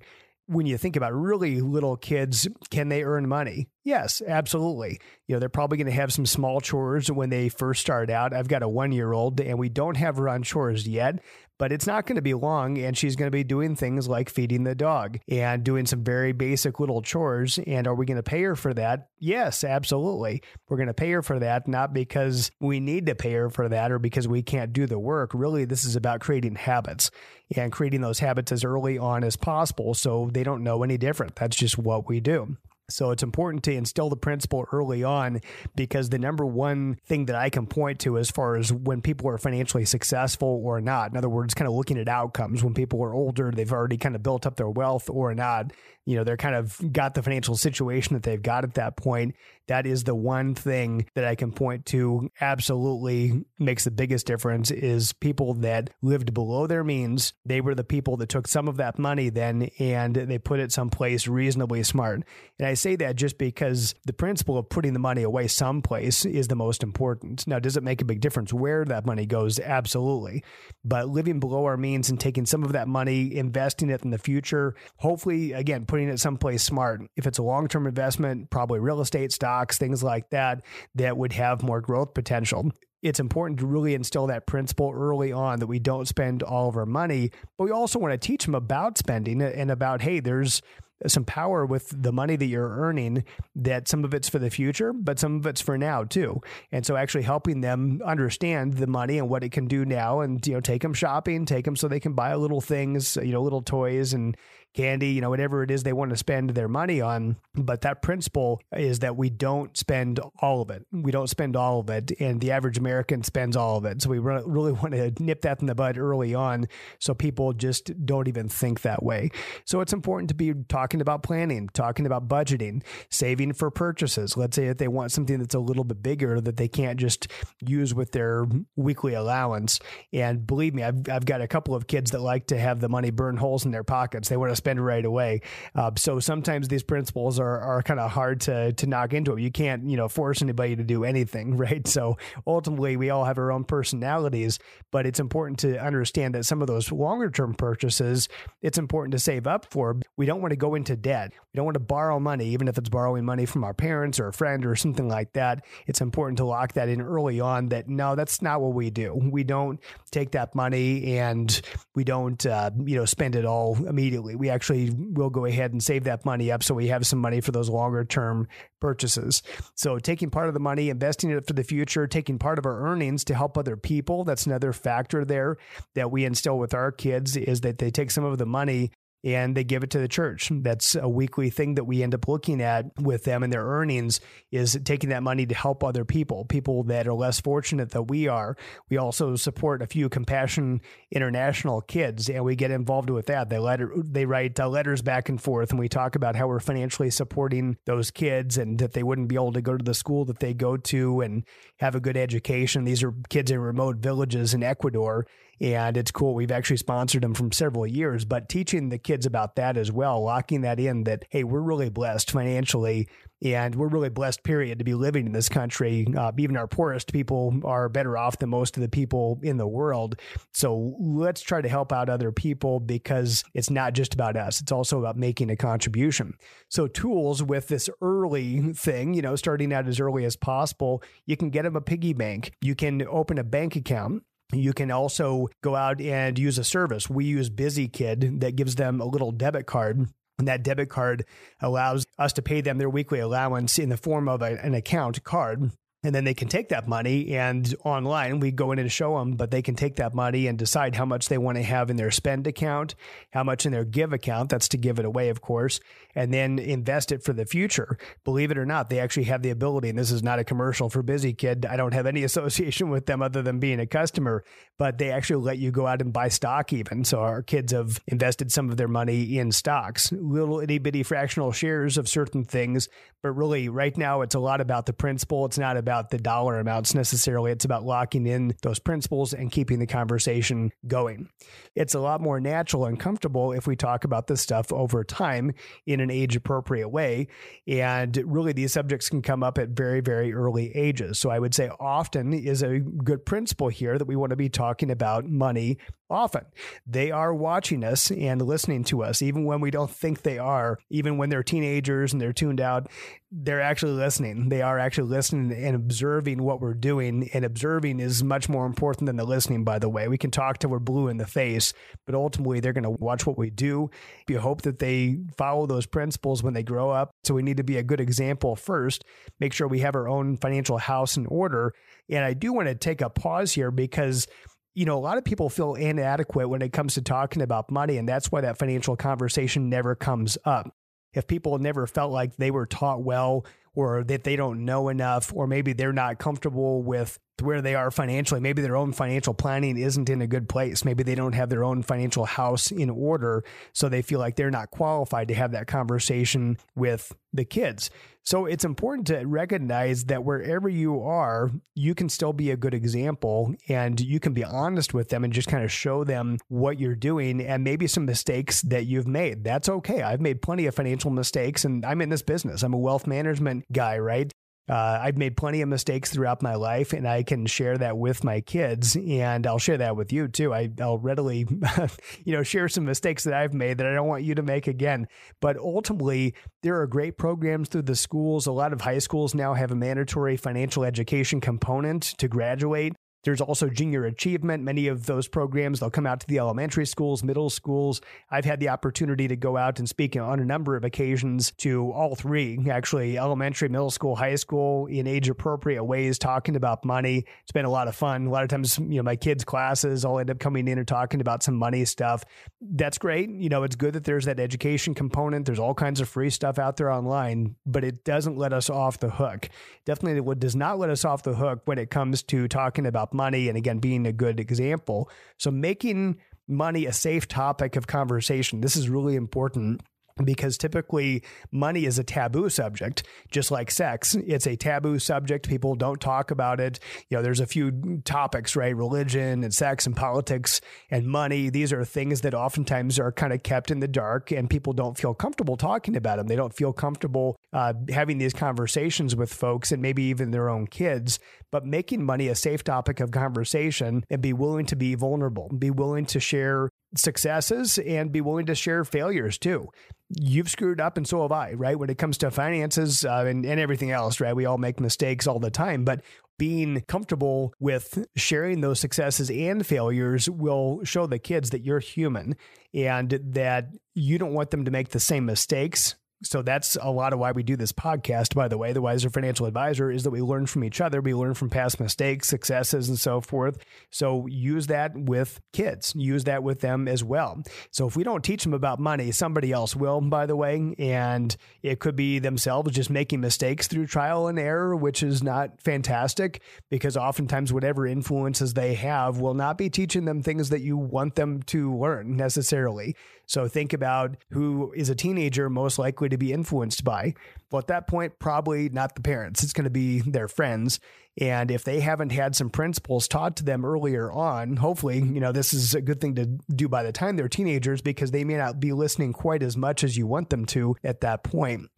when 0.49 0.65
you 0.65 0.79
think 0.79 0.95
about 0.95 1.13
really 1.13 1.61
little 1.61 1.95
kids, 1.95 2.47
can 2.71 2.89
they 2.89 3.03
earn 3.03 3.29
money? 3.29 3.69
Yes, 3.83 4.19
absolutely. 4.25 4.99
You 5.27 5.35
know, 5.35 5.39
they're 5.39 5.47
probably 5.47 5.77
going 5.77 5.85
to 5.85 5.93
have 5.93 6.11
some 6.11 6.25
small 6.25 6.59
chores 6.59 7.11
when 7.11 7.29
they 7.29 7.49
first 7.49 7.81
start 7.81 8.09
out. 8.09 8.33
I've 8.33 8.47
got 8.47 8.63
a 8.63 8.67
one 8.67 8.91
year 8.91 9.13
old 9.13 9.39
and 9.39 9.59
we 9.59 9.69
don't 9.69 9.95
have 9.95 10.17
her 10.17 10.27
on 10.27 10.41
chores 10.41 10.87
yet, 10.87 11.19
but 11.59 11.71
it's 11.71 11.85
not 11.85 12.07
going 12.07 12.15
to 12.15 12.21
be 12.21 12.33
long. 12.33 12.79
And 12.79 12.97
she's 12.97 13.15
going 13.15 13.27
to 13.27 13.35
be 13.35 13.43
doing 13.43 13.75
things 13.75 14.07
like 14.07 14.29
feeding 14.29 14.63
the 14.63 14.73
dog 14.73 15.19
and 15.27 15.63
doing 15.63 15.85
some 15.85 16.03
very 16.03 16.31
basic 16.31 16.79
little 16.79 17.03
chores. 17.03 17.59
And 17.67 17.85
are 17.85 17.93
we 17.93 18.07
going 18.07 18.17
to 18.17 18.23
pay 18.23 18.41
her 18.43 18.55
for 18.55 18.73
that? 18.73 19.09
Yes, 19.19 19.63
absolutely. 19.63 20.41
We're 20.67 20.77
going 20.77 20.87
to 20.87 20.93
pay 20.93 21.11
her 21.11 21.21
for 21.21 21.37
that, 21.37 21.67
not 21.67 21.93
because 21.93 22.49
we 22.59 22.79
need 22.79 23.05
to 23.05 23.15
pay 23.15 23.33
her 23.33 23.49
for 23.49 23.69
that 23.69 23.91
or 23.91 23.99
because 23.99 24.27
we 24.27 24.41
can't 24.41 24.73
do 24.73 24.87
the 24.87 24.97
work. 24.97 25.31
Really, 25.33 25.65
this 25.65 25.85
is 25.85 25.95
about 25.95 26.21
creating 26.21 26.55
habits 26.55 27.11
and 27.55 27.71
creating 27.71 28.01
those 28.01 28.19
habits 28.19 28.51
as 28.51 28.63
early 28.63 28.97
on 28.97 29.23
as 29.23 29.35
possible 29.35 29.93
so 29.93 30.29
they 30.31 30.43
don't 30.43 30.63
know 30.63 30.83
any 30.83 30.97
different. 30.97 31.35
That's 31.35 31.57
just 31.57 31.77
what 31.77 32.07
we 32.07 32.21
do. 32.21 32.57
So 32.89 33.11
it's 33.11 33.23
important 33.23 33.63
to 33.63 33.73
instill 33.73 34.09
the 34.09 34.17
principle 34.17 34.65
early 34.71 35.03
on 35.03 35.41
because 35.75 36.09
the 36.09 36.19
number 36.19 36.45
one 36.45 36.97
thing 37.05 37.25
that 37.25 37.35
I 37.35 37.49
can 37.49 37.67
point 37.67 37.99
to 38.01 38.17
as 38.17 38.29
far 38.29 38.55
as 38.55 38.71
when 38.71 39.01
people 39.01 39.29
are 39.29 39.37
financially 39.37 39.85
successful 39.85 40.61
or 40.63 40.81
not, 40.81 41.11
in 41.11 41.17
other 41.17 41.29
words, 41.29 41.53
kind 41.53 41.67
of 41.67 41.73
looking 41.73 41.97
at 41.97 42.07
outcomes 42.07 42.63
when 42.63 42.73
people 42.73 43.03
are 43.03 43.13
older, 43.13 43.51
they've 43.51 43.71
already 43.71 43.97
kind 43.97 44.15
of 44.15 44.23
built 44.23 44.45
up 44.45 44.55
their 44.55 44.69
wealth 44.69 45.09
or 45.09 45.33
not, 45.33 45.71
you 46.05 46.15
know, 46.15 46.23
they're 46.23 46.37
kind 46.37 46.55
of 46.55 46.79
got 46.91 47.13
the 47.13 47.21
financial 47.21 47.55
situation 47.55 48.15
that 48.15 48.23
they've 48.23 48.41
got 48.41 48.63
at 48.63 48.73
that 48.73 48.97
point. 48.97 49.35
That 49.69 49.85
is 49.85 50.03
the 50.03 50.15
one 50.15 50.55
thing 50.55 51.05
that 51.13 51.25
I 51.25 51.35
can 51.35 51.51
point 51.51 51.85
to 51.87 52.29
absolutely 52.41 53.45
makes 53.59 53.83
the 53.83 53.91
biggest 53.91 54.25
difference 54.25 54.71
is 54.71 55.13
people 55.13 55.53
that 55.55 55.91
lived 56.01 56.33
below 56.33 56.65
their 56.65 56.83
means. 56.83 57.33
They 57.45 57.61
were 57.61 57.75
the 57.75 57.83
people 57.83 58.17
that 58.17 58.29
took 58.29 58.47
some 58.47 58.67
of 58.67 58.77
that 58.77 58.97
money 58.97 59.29
then 59.29 59.69
and 59.77 60.15
they 60.15 60.39
put 60.39 60.59
it 60.59 60.71
someplace 60.71 61.27
reasonably 61.27 61.83
smart. 61.83 62.23
And 62.57 62.67
I 62.67 62.73
say 62.73 62.95
that 62.95 63.15
just 63.15 63.37
because 63.37 63.93
the 64.05 64.13
principle 64.13 64.57
of 64.57 64.69
putting 64.69 64.93
the 64.93 64.99
money 64.99 65.21
away 65.21 65.47
someplace 65.47 66.25
is 66.25 66.47
the 66.47 66.55
most 66.55 66.81
important. 66.81 67.45
Now, 67.45 67.59
does 67.59 67.77
it 67.77 67.83
make 67.83 68.01
a 68.01 68.05
big 68.05 68.21
difference 68.21 68.51
where 68.51 68.83
that 68.85 69.05
money 69.05 69.27
goes? 69.27 69.59
Absolutely. 69.59 70.43
But 70.83 71.09
living 71.09 71.39
below 71.39 71.65
our 71.65 71.77
means 71.77 72.09
and 72.09 72.19
taking 72.19 72.47
some 72.47 72.63
of 72.63 72.71
that 72.71 72.87
money, 72.87 73.35
investing 73.35 73.91
it 73.91 74.03
in 74.03 74.09
the 74.09 74.17
future, 74.17 74.73
hopefully, 74.97 75.53
again, 75.53 75.85
putting 75.85 76.09
it 76.09 76.19
someplace 76.19 76.63
smart. 76.63 77.01
If 77.15 77.27
it's 77.27 77.37
a 77.37 77.43
long 77.43 77.67
term 77.67 77.85
investment, 77.85 78.49
probably 78.49 78.79
real 78.79 78.99
estate, 78.99 79.31
stocks, 79.31 79.58
things 79.67 80.03
like 80.03 80.29
that, 80.29 80.63
that 80.95 81.17
would 81.17 81.33
have 81.33 81.63
more 81.63 81.81
growth 81.81 82.13
potential. 82.13 82.71
It's 83.01 83.19
important 83.19 83.59
to 83.59 83.65
really 83.65 83.93
instill 83.93 84.27
that 84.27 84.45
principle 84.45 84.91
early 84.93 85.31
on 85.31 85.59
that 85.59 85.67
we 85.67 85.79
don't 85.79 86.07
spend 86.07 86.43
all 86.43 86.67
of 86.67 86.75
our 86.75 86.85
money, 86.85 87.31
but 87.57 87.63
we 87.63 87.71
also 87.71 87.97
want 87.97 88.11
to 88.11 88.17
teach 88.17 88.45
them 88.45 88.55
about 88.55 88.97
spending 88.97 89.41
and 89.41 89.71
about, 89.71 90.01
hey, 90.01 90.19
there's 90.19 90.61
some 91.07 91.23
power 91.23 91.65
with 91.65 91.93
the 91.95 92.11
money 92.11 92.35
that 92.35 92.47
you're 92.47 92.69
earning 92.69 93.23
that 93.55 93.87
some 93.87 94.03
of 94.03 94.13
it's 94.13 94.27
for 94.27 94.39
the 94.39 94.49
future 94.49 94.91
but 94.91 95.17
some 95.19 95.37
of 95.37 95.45
it's 95.45 95.61
for 95.61 95.77
now 95.77 96.03
too. 96.03 96.41
And 96.71 96.85
so 96.85 96.95
actually 96.95 97.23
helping 97.23 97.61
them 97.61 98.01
understand 98.05 98.73
the 98.73 98.87
money 98.87 99.17
and 99.17 99.29
what 99.29 99.43
it 99.43 99.51
can 99.51 99.67
do 99.67 99.85
now 99.85 100.19
and 100.21 100.45
you 100.45 100.53
know 100.53 100.61
take 100.61 100.81
them 100.81 100.93
shopping 100.93 101.45
take 101.45 101.65
them 101.65 101.75
so 101.75 101.87
they 101.87 101.99
can 101.99 102.13
buy 102.13 102.35
little 102.35 102.61
things 102.61 103.17
you 103.21 103.31
know 103.31 103.41
little 103.41 103.61
toys 103.61 104.13
and 104.13 104.35
candy, 104.73 105.09
you 105.09 105.21
know, 105.21 105.29
whatever 105.29 105.63
it 105.63 105.71
is 105.71 105.83
they 105.83 105.93
want 105.93 106.11
to 106.11 106.17
spend 106.17 106.51
their 106.51 106.67
money 106.67 107.01
on. 107.01 107.37
But 107.55 107.81
that 107.81 108.01
principle 108.01 108.61
is 108.71 108.99
that 108.99 109.17
we 109.17 109.29
don't 109.29 109.75
spend 109.75 110.19
all 110.41 110.61
of 110.61 110.69
it. 110.69 110.85
We 110.91 111.11
don't 111.11 111.29
spend 111.29 111.55
all 111.55 111.79
of 111.79 111.89
it. 111.89 112.11
And 112.19 112.39
the 112.39 112.51
average 112.51 112.77
American 112.77 113.23
spends 113.23 113.55
all 113.55 113.77
of 113.77 113.85
it. 113.85 114.01
So 114.01 114.09
we 114.09 114.19
really 114.19 114.71
want 114.71 114.91
to 114.91 115.11
nip 115.19 115.41
that 115.41 115.59
in 115.61 115.67
the 115.67 115.75
bud 115.75 115.97
early 115.97 116.33
on 116.33 116.67
so 116.99 117.13
people 117.13 117.53
just 117.53 118.05
don't 118.05 118.27
even 118.27 118.47
think 118.47 118.81
that 118.81 119.03
way. 119.03 119.31
So 119.65 119.81
it's 119.81 119.93
important 119.93 120.29
to 120.29 120.35
be 120.35 120.53
talking 120.67 121.01
about 121.01 121.23
planning, 121.23 121.69
talking 121.73 122.05
about 122.05 122.27
budgeting, 122.27 122.83
saving 123.09 123.53
for 123.53 123.71
purchases. 123.71 124.37
Let's 124.37 124.55
say 124.55 124.67
if 124.67 124.77
they 124.77 124.87
want 124.87 125.11
something 125.11 125.39
that's 125.39 125.55
a 125.55 125.59
little 125.59 125.83
bit 125.83 126.01
bigger 126.03 126.39
that 126.41 126.57
they 126.57 126.67
can't 126.67 126.99
just 126.99 127.31
use 127.59 127.93
with 127.93 128.11
their 128.11 128.45
weekly 128.75 129.13
allowance. 129.13 129.79
And 130.13 130.45
believe 130.45 130.73
me, 130.73 130.83
I've, 130.83 131.09
I've 131.09 131.25
got 131.25 131.41
a 131.41 131.47
couple 131.47 131.75
of 131.75 131.87
kids 131.87 132.11
that 132.11 132.21
like 132.21 132.47
to 132.47 132.57
have 132.57 132.79
the 132.79 132.89
money 132.89 133.09
burn 133.09 133.37
holes 133.37 133.65
in 133.65 133.71
their 133.71 133.83
pockets. 133.83 134.29
They 134.29 134.37
want 134.37 134.51
to 134.51 134.55
spend 134.59 134.83
right 134.83 135.03
away. 135.03 135.41
Uh, 135.73 135.91
so 135.95 136.19
sometimes 136.19 136.67
these 136.67 136.83
principles 136.83 137.39
are, 137.39 137.59
are 137.59 137.81
kind 137.81 137.99
of 137.99 138.11
hard 138.11 138.41
to, 138.41 138.73
to 138.73 138.87
knock 138.87 139.13
into. 139.13 139.35
You 139.37 139.51
can't, 139.51 139.89
you 139.89 139.97
know, 139.97 140.07
force 140.07 140.41
anybody 140.41 140.75
to 140.75 140.83
do 140.83 141.03
anything, 141.03 141.57
right? 141.65 141.87
So 141.87 142.17
ultimately, 142.45 142.97
we 142.97 143.09
all 143.09 143.25
have 143.25 143.37
our 143.37 143.51
own 143.51 143.63
personalities, 143.63 144.59
but 144.91 145.05
it's 145.05 145.19
important 145.19 145.59
to 145.59 145.83
understand 145.83 146.35
that 146.35 146.45
some 146.45 146.61
of 146.61 146.67
those 146.67 146.91
longer 146.91 147.29
term 147.29 147.53
purchases, 147.53 148.27
it's 148.61 148.77
important 148.77 149.13
to 149.13 149.19
save 149.19 149.47
up 149.47 149.65
for. 149.71 149.99
We 150.17 150.25
don't 150.25 150.41
want 150.41 150.51
to 150.51 150.57
go 150.57 150.75
into 150.75 150.95
debt. 150.95 151.31
We 151.53 151.57
don't 151.57 151.65
want 151.65 151.75
to 151.75 151.79
borrow 151.79 152.19
money, 152.19 152.49
even 152.49 152.67
if 152.67 152.77
it's 152.77 152.89
borrowing 152.89 153.25
money 153.25 153.45
from 153.45 153.63
our 153.63 153.73
parents 153.73 154.19
or 154.19 154.27
a 154.27 154.33
friend 154.33 154.65
or 154.65 154.75
something 154.75 155.07
like 155.07 155.33
that. 155.33 155.65
It's 155.87 156.01
important 156.01 156.37
to 156.37 156.45
lock 156.45 156.73
that 156.73 156.89
in 156.89 157.01
early 157.01 157.39
on 157.39 157.69
that 157.69 157.87
no, 157.87 158.15
that's 158.15 158.41
not 158.41 158.61
what 158.61 158.73
we 158.73 158.89
do. 158.89 159.13
We 159.13 159.43
don't 159.43 159.79
take 160.11 160.31
that 160.31 160.55
money 160.55 161.17
and 161.17 161.61
we 161.95 162.03
don't, 162.03 162.43
uh, 162.45 162.71
you 162.85 162.97
know, 162.97 163.05
spend 163.05 163.35
it 163.35 163.45
all 163.45 163.77
immediately. 163.87 164.35
Actually 164.49 164.91
will 164.91 165.29
go 165.29 165.45
ahead 165.45 165.71
and 165.71 165.83
save 165.83 166.03
that 166.05 166.25
money 166.25 166.51
up 166.51 166.63
so 166.63 166.73
we 166.73 166.87
have 166.87 167.05
some 167.05 167.19
money 167.19 167.41
for 167.41 167.51
those 167.51 167.69
longer 167.69 168.03
term 168.03 168.47
purchases. 168.79 169.41
So 169.75 169.99
taking 169.99 170.29
part 170.29 170.47
of 170.47 170.53
the 170.53 170.59
money, 170.59 170.89
investing 170.89 171.31
it 171.31 171.47
for 171.47 171.53
the 171.53 171.63
future, 171.63 172.07
taking 172.07 172.39
part 172.39 172.59
of 172.59 172.65
our 172.65 172.87
earnings 172.87 173.23
to 173.25 173.35
help 173.35 173.57
other 173.57 173.77
people. 173.77 174.23
That's 174.23 174.45
another 174.45 174.73
factor 174.73 175.25
there 175.25 175.57
that 175.95 176.11
we 176.11 176.25
instill 176.25 176.57
with 176.57 176.73
our 176.73 176.91
kids 176.91 177.37
is 177.37 177.61
that 177.61 177.77
they 177.77 177.91
take 177.91 178.11
some 178.11 178.23
of 178.23 178.37
the 178.37 178.45
money 178.45 178.91
and 179.23 179.55
they 179.55 179.63
give 179.63 179.83
it 179.83 179.89
to 179.91 179.99
the 179.99 180.07
church. 180.07 180.49
That's 180.51 180.95
a 180.95 181.09
weekly 181.09 181.49
thing 181.49 181.75
that 181.75 181.83
we 181.83 182.03
end 182.03 182.15
up 182.15 182.27
looking 182.27 182.61
at 182.61 182.85
with 183.01 183.25
them 183.25 183.43
and 183.43 183.51
their 183.51 183.65
earnings 183.65 184.19
is 184.51 184.79
taking 184.85 185.09
that 185.09 185.23
money 185.23 185.45
to 185.45 185.55
help 185.55 185.83
other 185.83 186.05
people, 186.05 186.45
people 186.45 186.83
that 186.83 187.07
are 187.07 187.13
less 187.13 187.39
fortunate 187.39 187.91
than 187.91 188.07
we 188.07 188.27
are. 188.27 188.55
We 188.89 188.97
also 188.97 189.35
support 189.35 189.81
a 189.81 189.87
few 189.87 190.09
Compassion 190.09 190.81
International 191.11 191.81
kids, 191.81 192.29
and 192.29 192.43
we 192.43 192.55
get 192.55 192.71
involved 192.71 193.09
with 193.09 193.27
that. 193.27 193.49
They 193.49 193.59
letter 193.59 193.91
they 193.95 194.25
write 194.25 194.59
uh, 194.59 194.69
letters 194.69 195.01
back 195.01 195.29
and 195.29 195.41
forth, 195.41 195.71
and 195.71 195.79
we 195.79 195.89
talk 195.89 196.15
about 196.15 196.35
how 196.35 196.47
we're 196.47 196.59
financially 196.59 197.09
supporting 197.09 197.77
those 197.85 198.11
kids 198.11 198.57
and 198.57 198.79
that 198.79 198.93
they 198.93 199.03
wouldn't 199.03 199.27
be 199.27 199.35
able 199.35 199.53
to 199.53 199.61
go 199.61 199.75
to 199.77 199.83
the 199.83 199.93
school 199.93 200.25
that 200.25 200.39
they 200.39 200.53
go 200.53 200.77
to 200.77 201.21
and 201.21 201.43
have 201.79 201.95
a 201.95 201.99
good 201.99 202.17
education. 202.17 202.85
These 202.85 203.03
are 203.03 203.13
kids 203.29 203.51
in 203.51 203.59
remote 203.59 203.97
villages 203.97 204.53
in 204.53 204.63
Ecuador 204.63 205.27
and 205.61 205.97
it's 205.97 206.11
cool. 206.11 206.33
We've 206.33 206.51
actually 206.51 206.77
sponsored 206.77 207.23
them 207.23 207.33
from 207.33 207.51
several 207.51 207.85
years, 207.85 208.25
but 208.25 208.49
teaching 208.49 208.89
the 208.89 208.97
kids 208.97 209.25
about 209.25 209.55
that 209.55 209.77
as 209.77 209.91
well, 209.91 210.23
locking 210.23 210.61
that 210.61 210.79
in 210.79 211.03
that, 211.03 211.25
hey, 211.29 211.43
we're 211.43 211.61
really 211.61 211.89
blessed 211.89 212.31
financially 212.31 213.07
and 213.41 213.75
we're 213.75 213.87
really 213.87 214.09
blessed, 214.09 214.43
period, 214.43 214.79
to 214.79 214.85
be 214.85 214.93
living 214.93 215.25
in 215.25 215.31
this 215.31 215.47
country. 215.47 216.05
Uh, 216.17 216.31
even 216.37 216.57
our 216.57 216.67
poorest 216.67 217.13
people 217.13 217.59
are 217.63 217.87
better 217.87 218.17
off 218.17 218.37
than 218.39 218.49
most 218.49 218.75
of 218.75 218.81
the 218.81 218.89
people 218.89 219.39
in 219.41 219.57
the 219.57 219.67
world. 219.67 220.19
So 220.53 220.95
let's 220.99 221.41
try 221.41 221.61
to 221.61 221.69
help 221.69 221.93
out 221.93 222.09
other 222.09 222.31
people 222.31 222.79
because 222.79 223.43
it's 223.53 223.69
not 223.69 223.93
just 223.93 224.13
about 224.13 224.35
us, 224.35 224.61
it's 224.61 224.71
also 224.71 224.99
about 224.99 225.17
making 225.17 225.49
a 225.49 225.55
contribution. 225.55 226.33
So, 226.69 226.87
tools 226.87 227.41
with 227.41 227.67
this 227.67 227.89
early 228.01 228.73
thing, 228.73 229.13
you 229.13 229.21
know, 229.21 229.35
starting 229.35 229.73
out 229.73 229.87
as 229.87 229.99
early 229.99 230.25
as 230.25 230.35
possible, 230.35 231.01
you 231.25 231.37
can 231.37 231.49
get 231.49 231.63
them 231.63 231.75
a 231.75 231.81
piggy 231.81 232.13
bank. 232.13 232.51
You 232.61 232.75
can 232.75 233.05
open 233.07 233.37
a 233.37 233.43
bank 233.43 233.75
account 233.75 234.23
you 234.51 234.73
can 234.73 234.91
also 234.91 235.47
go 235.61 235.75
out 235.75 236.01
and 236.01 236.37
use 236.37 236.57
a 236.57 236.63
service. 236.63 237.09
We 237.09 237.25
use 237.25 237.49
BusyKid 237.49 238.41
that 238.41 238.55
gives 238.55 238.75
them 238.75 238.99
a 238.99 239.05
little 239.05 239.31
debit 239.31 239.65
card. 239.65 240.07
And 240.37 240.47
that 240.47 240.63
debit 240.63 240.89
card 240.89 241.25
allows 241.59 242.05
us 242.17 242.33
to 242.33 242.41
pay 242.41 242.61
them 242.61 242.77
their 242.77 242.89
weekly 242.89 243.19
allowance 243.19 243.77
in 243.77 243.89
the 243.89 243.97
form 243.97 244.29
of 244.29 244.41
a, 244.41 244.57
an 244.63 244.73
account 244.73 245.23
card 245.23 245.71
and 246.01 246.15
then 246.15 246.23
they 246.23 246.33
can 246.33 246.47
take 246.47 246.69
that 246.69 246.87
money 246.87 247.35
and 247.35 247.75
online 247.83 248.39
we 248.39 248.51
go 248.51 248.71
in 248.71 248.79
and 248.79 248.91
show 248.91 249.17
them 249.19 249.33
but 249.33 249.51
they 249.51 249.61
can 249.61 249.75
take 249.75 249.97
that 249.97 250.13
money 250.13 250.47
and 250.47 250.57
decide 250.57 250.95
how 250.95 251.05
much 251.05 251.27
they 251.27 251.37
want 251.37 251.57
to 251.57 251.63
have 251.63 251.89
in 251.89 251.97
their 251.97 252.11
spend 252.11 252.47
account 252.47 252.95
how 253.31 253.43
much 253.43 253.65
in 253.65 253.71
their 253.71 253.83
give 253.83 254.13
account 254.13 254.49
that's 254.49 254.69
to 254.69 254.77
give 254.77 254.97
it 254.97 255.05
away 255.05 255.29
of 255.29 255.41
course 255.41 255.79
and 256.15 256.33
then 256.33 256.57
invest 256.57 257.11
it 257.11 257.23
for 257.23 257.33
the 257.33 257.45
future. 257.45 257.97
Believe 258.23 258.51
it 258.51 258.57
or 258.57 258.65
not 258.65 258.89
they 258.89 258.99
actually 258.99 259.25
have 259.25 259.41
the 259.41 259.49
ability 259.49 259.89
and 259.89 259.99
this 259.99 260.11
is 260.11 260.23
not 260.23 260.39
a 260.39 260.43
commercial 260.43 260.89
for 260.89 261.03
BusyKid 261.03 261.65
i 261.65 261.75
don't 261.75 261.93
have 261.93 262.05
any 262.05 262.23
association 262.29 262.89
with 262.89 263.05
them 263.05 263.21
other 263.21 263.41
than 263.41 263.59
being 263.59 263.79
a 263.79 263.87
customer 263.87 264.43
but 264.77 264.97
they 264.97 265.11
actually 265.11 265.43
let 265.43 265.57
you 265.57 265.71
go 265.71 265.85
out 265.85 266.01
and 266.01 266.13
buy 266.13 266.29
stock 266.29 266.71
even. 266.71 267.03
So 267.03 267.19
our 267.19 267.41
kids 267.41 267.73
have 267.73 267.99
invested 268.07 268.49
some 268.49 268.69
of 268.69 268.77
their 268.77 268.87
money 268.87 269.37
in 269.37 269.51
stocks 269.51 270.11
little 270.13 270.61
itty-bitty 270.61 271.03
fractional 271.03 271.51
shares 271.51 271.97
of 271.97 272.07
certain 272.07 272.45
things 272.45 272.87
but 273.21 273.31
really 273.31 273.67
right 273.67 273.97
now 273.97 274.21
it's 274.21 274.35
a 274.35 274.39
lot 274.39 274.61
about 274.61 274.85
the 274.85 274.93
principle. 274.93 275.45
It's 275.45 275.57
not 275.57 275.75
about 275.75 275.88
about 275.89 276.11
the 276.11 276.19
dollar 276.19 276.59
amounts 276.59 276.93
necessarily. 276.93 277.51
It's 277.51 277.65
about 277.65 277.83
locking 277.83 278.27
in 278.27 278.53
those 278.61 278.77
principles 278.77 279.33
and 279.33 279.51
keeping 279.51 279.79
the 279.79 279.87
conversation 279.87 280.71
going. 280.85 281.29
It's 281.73 281.95
a 281.95 281.99
lot 281.99 282.21
more 282.21 282.39
natural 282.39 282.85
and 282.85 282.99
comfortable 282.99 283.53
if 283.53 283.65
we 283.65 283.75
talk 283.75 284.03
about 284.03 284.27
this 284.27 284.39
stuff 284.39 284.71
over 284.71 285.03
time 285.03 285.51
in 285.87 285.99
an 285.99 286.11
age 286.11 286.35
appropriate 286.35 286.89
way. 286.89 287.27
And 287.67 288.15
really, 288.23 288.53
these 288.53 288.71
subjects 288.71 289.09
can 289.09 289.23
come 289.23 289.41
up 289.41 289.57
at 289.57 289.69
very, 289.69 290.01
very 290.01 290.31
early 290.31 290.75
ages. 290.75 291.17
So 291.17 291.31
I 291.31 291.39
would 291.39 291.55
say 291.55 291.71
often 291.79 292.33
is 292.33 292.61
a 292.61 292.77
good 292.77 293.25
principle 293.25 293.69
here 293.69 293.97
that 293.97 294.05
we 294.07 294.15
want 294.15 294.29
to 294.29 294.35
be 294.35 294.49
talking 294.49 294.91
about 294.91 295.25
money 295.25 295.79
often. 296.09 296.45
They 296.87 297.11
are 297.11 297.33
watching 297.33 297.83
us 297.83 298.11
and 298.11 298.41
listening 298.41 298.83
to 298.85 299.03
us, 299.03 299.21
even 299.21 299.45
when 299.45 299.61
we 299.61 299.71
don't 299.71 299.91
think 299.91 300.21
they 300.21 300.37
are, 300.37 300.79
even 300.89 301.17
when 301.17 301.29
they're 301.29 301.43
teenagers 301.43 302.11
and 302.11 302.21
they're 302.21 302.33
tuned 302.33 302.61
out. 302.61 302.89
They're 303.31 303.61
actually 303.61 303.91
listening. 303.91 304.49
They 304.49 304.63
are 304.63 304.79
actually 304.79 305.09
listening 305.09 305.51
and 305.51 305.75
observing 305.75 306.41
what 306.41 306.61
we're 306.61 306.73
doing. 306.73 307.29
And 307.31 307.45
observing 307.45 307.99
is 307.99 308.23
much 308.23 308.49
more 308.49 308.65
important 308.65 309.05
than 309.05 309.17
the 309.17 309.23
listening, 309.23 309.63
by 309.63 309.77
the 309.77 309.89
way. 309.89 310.07
We 310.07 310.17
can 310.17 310.31
talk 310.31 310.57
till 310.57 310.71
we're 310.71 310.79
blue 310.79 311.09
in 311.09 311.17
the 311.17 311.27
face, 311.27 311.73
but 312.07 312.15
ultimately 312.15 312.59
they're 312.59 312.73
going 312.73 312.83
to 312.85 312.89
watch 312.89 313.27
what 313.27 313.37
we 313.37 313.51
do. 313.51 313.91
We 314.27 314.35
hope 314.35 314.63
that 314.63 314.79
they 314.79 315.19
follow 315.37 315.67
those 315.67 315.85
principles 315.85 316.41
when 316.41 316.55
they 316.55 316.63
grow 316.63 316.89
up. 316.89 317.11
So 317.23 317.35
we 317.35 317.43
need 317.43 317.57
to 317.57 317.63
be 317.63 317.77
a 317.77 317.83
good 317.83 317.99
example 317.99 318.55
first, 318.55 319.05
make 319.39 319.53
sure 319.53 319.67
we 319.67 319.81
have 319.81 319.95
our 319.95 320.07
own 320.07 320.37
financial 320.37 320.79
house 320.79 321.15
in 321.15 321.27
order. 321.27 321.73
And 322.09 322.25
I 322.25 322.33
do 322.33 322.51
want 322.51 322.67
to 322.67 322.75
take 322.75 323.01
a 323.01 323.09
pause 323.09 323.53
here 323.53 323.69
because 323.69 324.27
you 324.75 324.85
know, 324.85 324.97
a 324.97 324.99
lot 324.99 325.17
of 325.17 325.23
people 325.25 325.49
feel 325.49 325.75
inadequate 325.75 326.49
when 326.49 326.61
it 326.61 326.71
comes 326.71 326.93
to 326.95 327.01
talking 327.01 327.41
about 327.41 327.71
money, 327.71 327.97
and 327.97 328.07
that's 328.07 328.31
why 328.31 328.41
that 328.41 328.57
financial 328.57 328.95
conversation 328.95 329.69
never 329.69 329.95
comes 329.95 330.37
up. 330.45 330.73
if 331.13 331.25
people 331.27 331.57
never 331.57 331.87
felt 331.87 332.11
like 332.11 332.35
they 332.35 332.51
were 332.51 332.67
taught 332.67 333.01
well 333.03 333.43
or 333.73 334.03
that 334.03 334.23
they 334.23 334.35
don't 334.35 334.63
know 334.63 334.89
enough, 334.89 335.31
or 335.33 335.47
maybe 335.47 335.73
they're 335.73 335.93
not 335.93 336.19
comfortable 336.19 336.83
with 336.83 337.17
where 337.41 337.61
they 337.61 337.75
are 337.75 337.91
financially. 337.91 338.39
Maybe 338.39 338.61
their 338.61 338.77
own 338.77 338.93
financial 338.93 339.33
planning 339.33 339.77
isn't 339.77 340.09
in 340.09 340.21
a 340.21 340.27
good 340.27 340.49
place. 340.49 340.85
Maybe 340.85 341.03
they 341.03 341.15
don't 341.15 341.33
have 341.33 341.49
their 341.49 341.63
own 341.63 341.83
financial 341.83 342.25
house 342.25 342.71
in 342.71 342.89
order. 342.89 343.43
So 343.73 343.89
they 343.89 344.01
feel 344.01 344.19
like 344.19 344.35
they're 344.35 344.51
not 344.51 344.71
qualified 344.71 345.27
to 345.29 345.35
have 345.35 345.51
that 345.51 345.67
conversation 345.67 346.57
with 346.75 347.15
the 347.33 347.45
kids. 347.45 347.89
So 348.23 348.45
it's 348.45 348.65
important 348.65 349.07
to 349.07 349.25
recognize 349.25 350.05
that 350.05 350.23
wherever 350.23 350.69
you 350.69 351.01
are, 351.01 351.49
you 351.73 351.95
can 351.95 352.09
still 352.09 352.33
be 352.33 352.51
a 352.51 352.57
good 352.57 352.73
example 352.73 353.55
and 353.67 353.99
you 353.99 354.19
can 354.19 354.33
be 354.33 354.43
honest 354.43 354.93
with 354.93 355.09
them 355.09 355.23
and 355.23 355.33
just 355.33 355.47
kind 355.47 355.63
of 355.63 355.71
show 355.71 356.03
them 356.03 356.37
what 356.47 356.79
you're 356.79 356.95
doing 356.95 357.41
and 357.41 357.63
maybe 357.63 357.87
some 357.87 358.05
mistakes 358.05 358.61
that 358.63 358.85
you've 358.85 359.07
made. 359.07 359.43
That's 359.43 359.69
okay. 359.69 360.03
I've 360.03 360.21
made 360.21 360.41
plenty 360.41 360.67
of 360.67 360.75
financial 360.75 361.09
mistakes 361.09 361.65
and 361.65 361.85
I'm 361.85 362.01
in 362.01 362.09
this 362.09 362.21
business. 362.21 362.61
I'm 362.61 362.73
a 362.73 362.77
wealth 362.77 363.07
management 363.07 363.65
guy, 363.71 363.97
right? 363.97 364.31
Uh, 364.69 364.99
I've 365.01 365.17
made 365.17 365.35
plenty 365.35 365.61
of 365.61 365.69
mistakes 365.69 366.11
throughout 366.11 366.43
my 366.43 366.53
life, 366.53 366.93
and 366.93 367.07
I 367.07 367.23
can 367.23 367.47
share 367.47 367.77
that 367.79 367.97
with 367.97 368.23
my 368.23 368.41
kids, 368.41 368.95
and 368.95 369.47
I'll 369.47 369.57
share 369.57 369.77
that 369.77 369.95
with 369.95 370.13
you 370.13 370.27
too. 370.27 370.53
I, 370.53 370.69
will 370.77 370.99
readily, 370.99 371.47
you 372.23 372.33
know, 372.33 372.43
share 372.43 372.69
some 372.69 372.85
mistakes 372.85 373.23
that 373.23 373.33
I've 373.33 373.53
made 373.53 373.79
that 373.79 373.87
I 373.87 373.93
don't 373.93 374.07
want 374.07 374.23
you 374.23 374.35
to 374.35 374.43
make 374.43 374.67
again. 374.67 375.07
But 375.39 375.57
ultimately, 375.57 376.35
there 376.61 376.79
are 376.79 376.87
great 376.87 377.17
programs 377.17 377.69
through 377.69 377.83
the 377.83 377.95
schools. 377.95 378.45
A 378.45 378.51
lot 378.51 378.71
of 378.71 378.81
high 378.81 378.99
schools 378.99 379.33
now 379.33 379.55
have 379.55 379.71
a 379.71 379.75
mandatory 379.75 380.37
financial 380.37 380.83
education 380.83 381.41
component 381.41 382.03
to 382.19 382.27
graduate. 382.27 382.93
There's 383.23 383.41
also 383.41 383.69
junior 383.69 384.05
achievement. 384.05 384.63
Many 384.63 384.87
of 384.87 385.05
those 385.05 385.27
programs, 385.27 385.79
they'll 385.79 385.89
come 385.89 386.07
out 386.07 386.21
to 386.21 386.27
the 386.27 386.39
elementary 386.39 386.85
schools, 386.85 387.23
middle 387.23 387.49
schools. 387.49 388.01
I've 388.31 388.45
had 388.45 388.59
the 388.59 388.69
opportunity 388.69 389.27
to 389.27 389.35
go 389.35 389.57
out 389.57 389.79
and 389.79 389.89
speak 389.89 390.15
on 390.15 390.39
a 390.39 390.45
number 390.45 390.75
of 390.75 390.83
occasions 390.83 391.51
to 391.57 391.91
all 391.91 392.15
three, 392.15 392.57
actually, 392.69 393.17
elementary, 393.17 393.67
middle 393.67 393.91
school, 393.91 394.15
high 394.15 394.35
school, 394.35 394.85
in 394.85 395.05
age 395.05 395.29
appropriate 395.29 395.83
ways, 395.83 396.17
talking 396.17 396.55
about 396.55 396.85
money. 396.85 397.25
It's 397.43 397.51
been 397.51 397.65
a 397.65 397.69
lot 397.69 397.87
of 397.87 397.95
fun. 397.95 398.27
A 398.27 398.29
lot 398.29 398.43
of 398.43 398.49
times, 398.49 398.77
you 398.79 398.95
know, 398.95 399.03
my 399.03 399.15
kids' 399.15 399.43
classes, 399.43 400.05
I'll 400.05 400.19
end 400.19 400.29
up 400.29 400.39
coming 400.39 400.67
in 400.67 400.77
and 400.77 400.87
talking 400.87 401.19
about 401.19 401.43
some 401.43 401.55
money 401.55 401.83
stuff. 401.85 402.23
That's 402.61 402.97
great. 402.97 403.29
You 403.29 403.49
know, 403.49 403.63
it's 403.63 403.75
good 403.75 403.93
that 403.93 404.05
there's 404.05 404.25
that 404.25 404.39
education 404.39 404.93
component. 404.93 405.45
There's 405.45 405.59
all 405.59 405.73
kinds 405.73 405.99
of 405.99 406.07
free 406.07 406.29
stuff 406.29 406.57
out 406.57 406.77
there 406.77 406.89
online, 406.89 407.55
but 407.65 407.83
it 407.83 408.05
doesn't 408.05 408.37
let 408.37 408.53
us 408.53 408.69
off 408.69 408.99
the 408.99 409.09
hook. 409.09 409.49
Definitely 409.85 410.21
what 410.21 410.39
does 410.39 410.55
not 410.55 410.79
let 410.79 410.89
us 410.89 411.03
off 411.03 411.23
the 411.23 411.35
hook 411.35 411.61
when 411.65 411.77
it 411.77 411.89
comes 411.89 412.23
to 412.23 412.47
talking 412.47 412.85
about 412.85 413.08
money 413.13 413.47
and 413.47 413.57
again 413.57 413.79
being 413.79 414.05
a 414.05 414.11
good 414.11 414.39
example. 414.39 415.09
So 415.37 415.51
making 415.51 416.17
money 416.47 416.85
a 416.85 416.93
safe 416.93 417.27
topic 417.27 417.75
of 417.75 417.87
conversation. 417.87 418.61
This 418.61 418.75
is 418.75 418.89
really 418.89 419.15
important 419.15 419.81
because 420.25 420.57
typically 420.57 421.23
money 421.51 421.85
is 421.85 421.99
a 421.99 422.03
taboo 422.03 422.49
subject 422.49 423.03
just 423.31 423.51
like 423.51 423.71
sex. 423.71 424.15
It's 424.15 424.47
a 424.47 424.55
taboo 424.55 424.99
subject. 424.99 425.47
People 425.47 425.75
don't 425.75 425.99
talk 426.01 426.31
about 426.31 426.59
it. 426.59 426.79
You 427.09 427.17
know 427.17 427.23
there's 427.23 427.39
a 427.39 427.45
few 427.45 428.01
topics 428.05 428.55
right? 428.55 428.75
Religion 428.75 429.43
and 429.43 429.53
sex 429.53 429.85
and 429.85 429.95
politics 429.95 430.61
and 430.89 431.07
money. 431.07 431.49
These 431.49 431.73
are 431.73 431.85
things 431.85 432.21
that 432.21 432.33
oftentimes 432.33 432.99
are 432.99 433.11
kind 433.11 433.33
of 433.33 433.43
kept 433.43 433.71
in 433.71 433.79
the 433.79 433.87
dark 433.87 434.31
and 434.31 434.49
people 434.49 434.73
don't 434.73 434.97
feel 434.97 435.13
comfortable 435.13 435.57
talking 435.57 435.95
about 435.95 436.17
them 436.17 436.27
they 436.27 436.35
don't 436.35 436.53
feel 436.53 436.73
comfortable 436.73 437.35
uh, 437.53 437.73
having 437.89 438.17
these 438.17 438.33
conversations 438.33 439.15
with 439.15 439.33
folks 439.33 439.71
and 439.71 439.81
maybe 439.81 440.03
even 440.03 440.31
their 440.31 440.49
own 440.49 440.67
kids. 440.67 441.19
But 441.51 441.65
making 441.65 442.03
money 442.03 442.27
a 442.27 442.35
safe 442.35 442.63
topic 442.63 442.99
of 442.99 443.11
conversation 443.11 444.03
and 444.09 444.21
be 444.21 444.33
willing 444.33 444.67
to 444.67 444.75
be 444.75 444.95
vulnerable 444.95 445.49
be 445.57 445.71
willing 445.71 446.05
to 446.05 446.19
share 446.19 446.69
successes 446.95 447.77
and 447.77 448.11
be 448.11 448.21
willing 448.21 448.45
to 448.47 448.55
share 448.55 448.83
failures 448.83 449.37
too. 449.37 449.69
You've 450.09 450.49
screwed 450.49 450.81
up 450.81 450.97
and 450.97 451.07
so 451.07 451.21
have 451.21 451.31
I, 451.31 451.53
right? 451.53 451.77
When 451.77 451.89
it 451.89 451.97
comes 451.97 452.17
to 452.19 452.31
finances 452.31 453.05
uh, 453.05 453.25
and, 453.27 453.45
and 453.45 453.59
everything 453.59 453.91
else, 453.91 454.19
right? 454.19 454.35
We 454.35 454.45
all 454.45 454.57
make 454.57 454.79
mistakes 454.79 455.27
all 455.27 455.39
the 455.39 455.51
time, 455.51 455.83
but 455.83 456.01
being 456.39 456.81
comfortable 456.87 457.53
with 457.59 458.07
sharing 458.15 458.61
those 458.61 458.79
successes 458.79 459.29
and 459.29 459.65
failures 459.65 460.29
will 460.29 460.83
show 460.83 461.05
the 461.05 461.19
kids 461.19 461.51
that 461.51 461.63
you're 461.63 461.79
human 461.79 462.35
and 462.73 463.19
that 463.23 463.67
you 463.93 464.17
don't 464.17 464.33
want 464.33 464.49
them 464.49 464.65
to 464.65 464.71
make 464.71 464.89
the 464.89 464.99
same 464.99 465.25
mistakes 465.25 465.95
so 466.21 466.41
that's 466.41 466.77
a 466.81 466.89
lot 466.89 467.13
of 467.13 467.19
why 467.19 467.31
we 467.31 467.43
do 467.43 467.55
this 467.55 467.71
podcast, 467.71 468.35
by 468.35 468.49
the 468.49 468.57
way. 468.57 468.73
The 468.73 468.81
Wiser 468.81 469.09
Financial 469.09 469.45
Advisor 469.45 469.89
is 469.89 470.03
that 470.03 470.09
we 470.09 470.21
learn 470.21 470.47
from 470.47 470.65
each 470.65 470.81
other. 470.81 470.99
We 470.99 471.13
learn 471.13 471.33
from 471.33 471.49
past 471.49 471.79
mistakes, 471.79 472.27
successes, 472.27 472.89
and 472.89 472.99
so 472.99 473.21
forth. 473.21 473.57
So 473.89 474.27
use 474.27 474.67
that 474.67 474.97
with 474.97 475.39
kids, 475.53 475.93
use 475.95 476.25
that 476.25 476.43
with 476.43 476.59
them 476.59 476.89
as 476.89 477.03
well. 477.03 477.41
So 477.71 477.87
if 477.87 477.95
we 477.95 478.03
don't 478.03 478.23
teach 478.23 478.43
them 478.43 478.53
about 478.53 478.79
money, 478.79 479.11
somebody 479.11 479.53
else 479.53 479.77
will, 479.77 480.01
by 480.01 480.25
the 480.25 480.35
way. 480.35 480.75
And 480.77 481.35
it 481.63 481.79
could 481.79 481.95
be 481.95 482.19
themselves 482.19 482.71
just 482.73 482.89
making 482.89 483.21
mistakes 483.21 483.67
through 483.67 483.87
trial 483.87 484.27
and 484.27 484.37
error, 484.37 484.75
which 484.75 485.01
is 485.03 485.23
not 485.23 485.61
fantastic 485.61 486.41
because 486.69 486.97
oftentimes 486.97 487.53
whatever 487.53 487.87
influences 487.87 488.53
they 488.53 488.73
have 488.73 489.19
will 489.19 489.35
not 489.35 489.57
be 489.57 489.69
teaching 489.69 490.03
them 490.03 490.21
things 490.21 490.49
that 490.49 490.61
you 490.61 490.75
want 490.75 491.15
them 491.15 491.41
to 491.43 491.73
learn 491.77 492.17
necessarily. 492.17 492.95
So 493.25 493.47
think 493.47 493.73
about 493.73 494.17
who 494.31 494.73
is 494.75 494.89
a 494.89 494.95
teenager 494.95 495.51
most 495.51 495.77
likely 495.77 496.08
to 496.11 496.17
be 496.17 496.33
influenced 496.33 496.83
by. 496.83 497.13
Well, 497.51 497.59
at 497.59 497.67
that 497.67 497.87
point, 497.87 498.19
probably 498.19 498.69
not 498.69 498.95
the 498.95 499.01
parents. 499.01 499.43
It's 499.43 499.53
going 499.53 499.63
to 499.65 499.69
be 499.69 500.01
their 500.01 500.27
friends. 500.27 500.79
And 501.19 501.51
if 501.51 501.63
they 501.63 501.79
haven't 501.79 502.11
had 502.11 502.35
some 502.35 502.49
principles 502.49 503.07
taught 503.07 503.35
to 503.37 503.43
them 503.43 503.65
earlier 503.65 504.11
on, 504.11 504.55
hopefully, 504.55 504.99
you 504.99 505.19
know, 505.19 505.31
this 505.31 505.53
is 505.53 505.73
a 505.73 505.81
good 505.81 505.99
thing 505.99 506.15
to 506.15 506.25
do 506.25 506.69
by 506.69 506.83
the 506.83 506.91
time 506.91 507.17
they're 507.17 507.27
teenagers 507.27 507.81
because 507.81 508.11
they 508.11 508.23
may 508.23 508.37
not 508.37 508.59
be 508.59 508.71
listening 508.71 509.11
quite 509.11 509.43
as 509.43 509.57
much 509.57 509.83
as 509.83 509.97
you 509.97 510.07
want 510.07 510.29
them 510.29 510.45
to 510.45 510.75
at 510.83 511.01
that 511.01 511.23
point. 511.23 511.69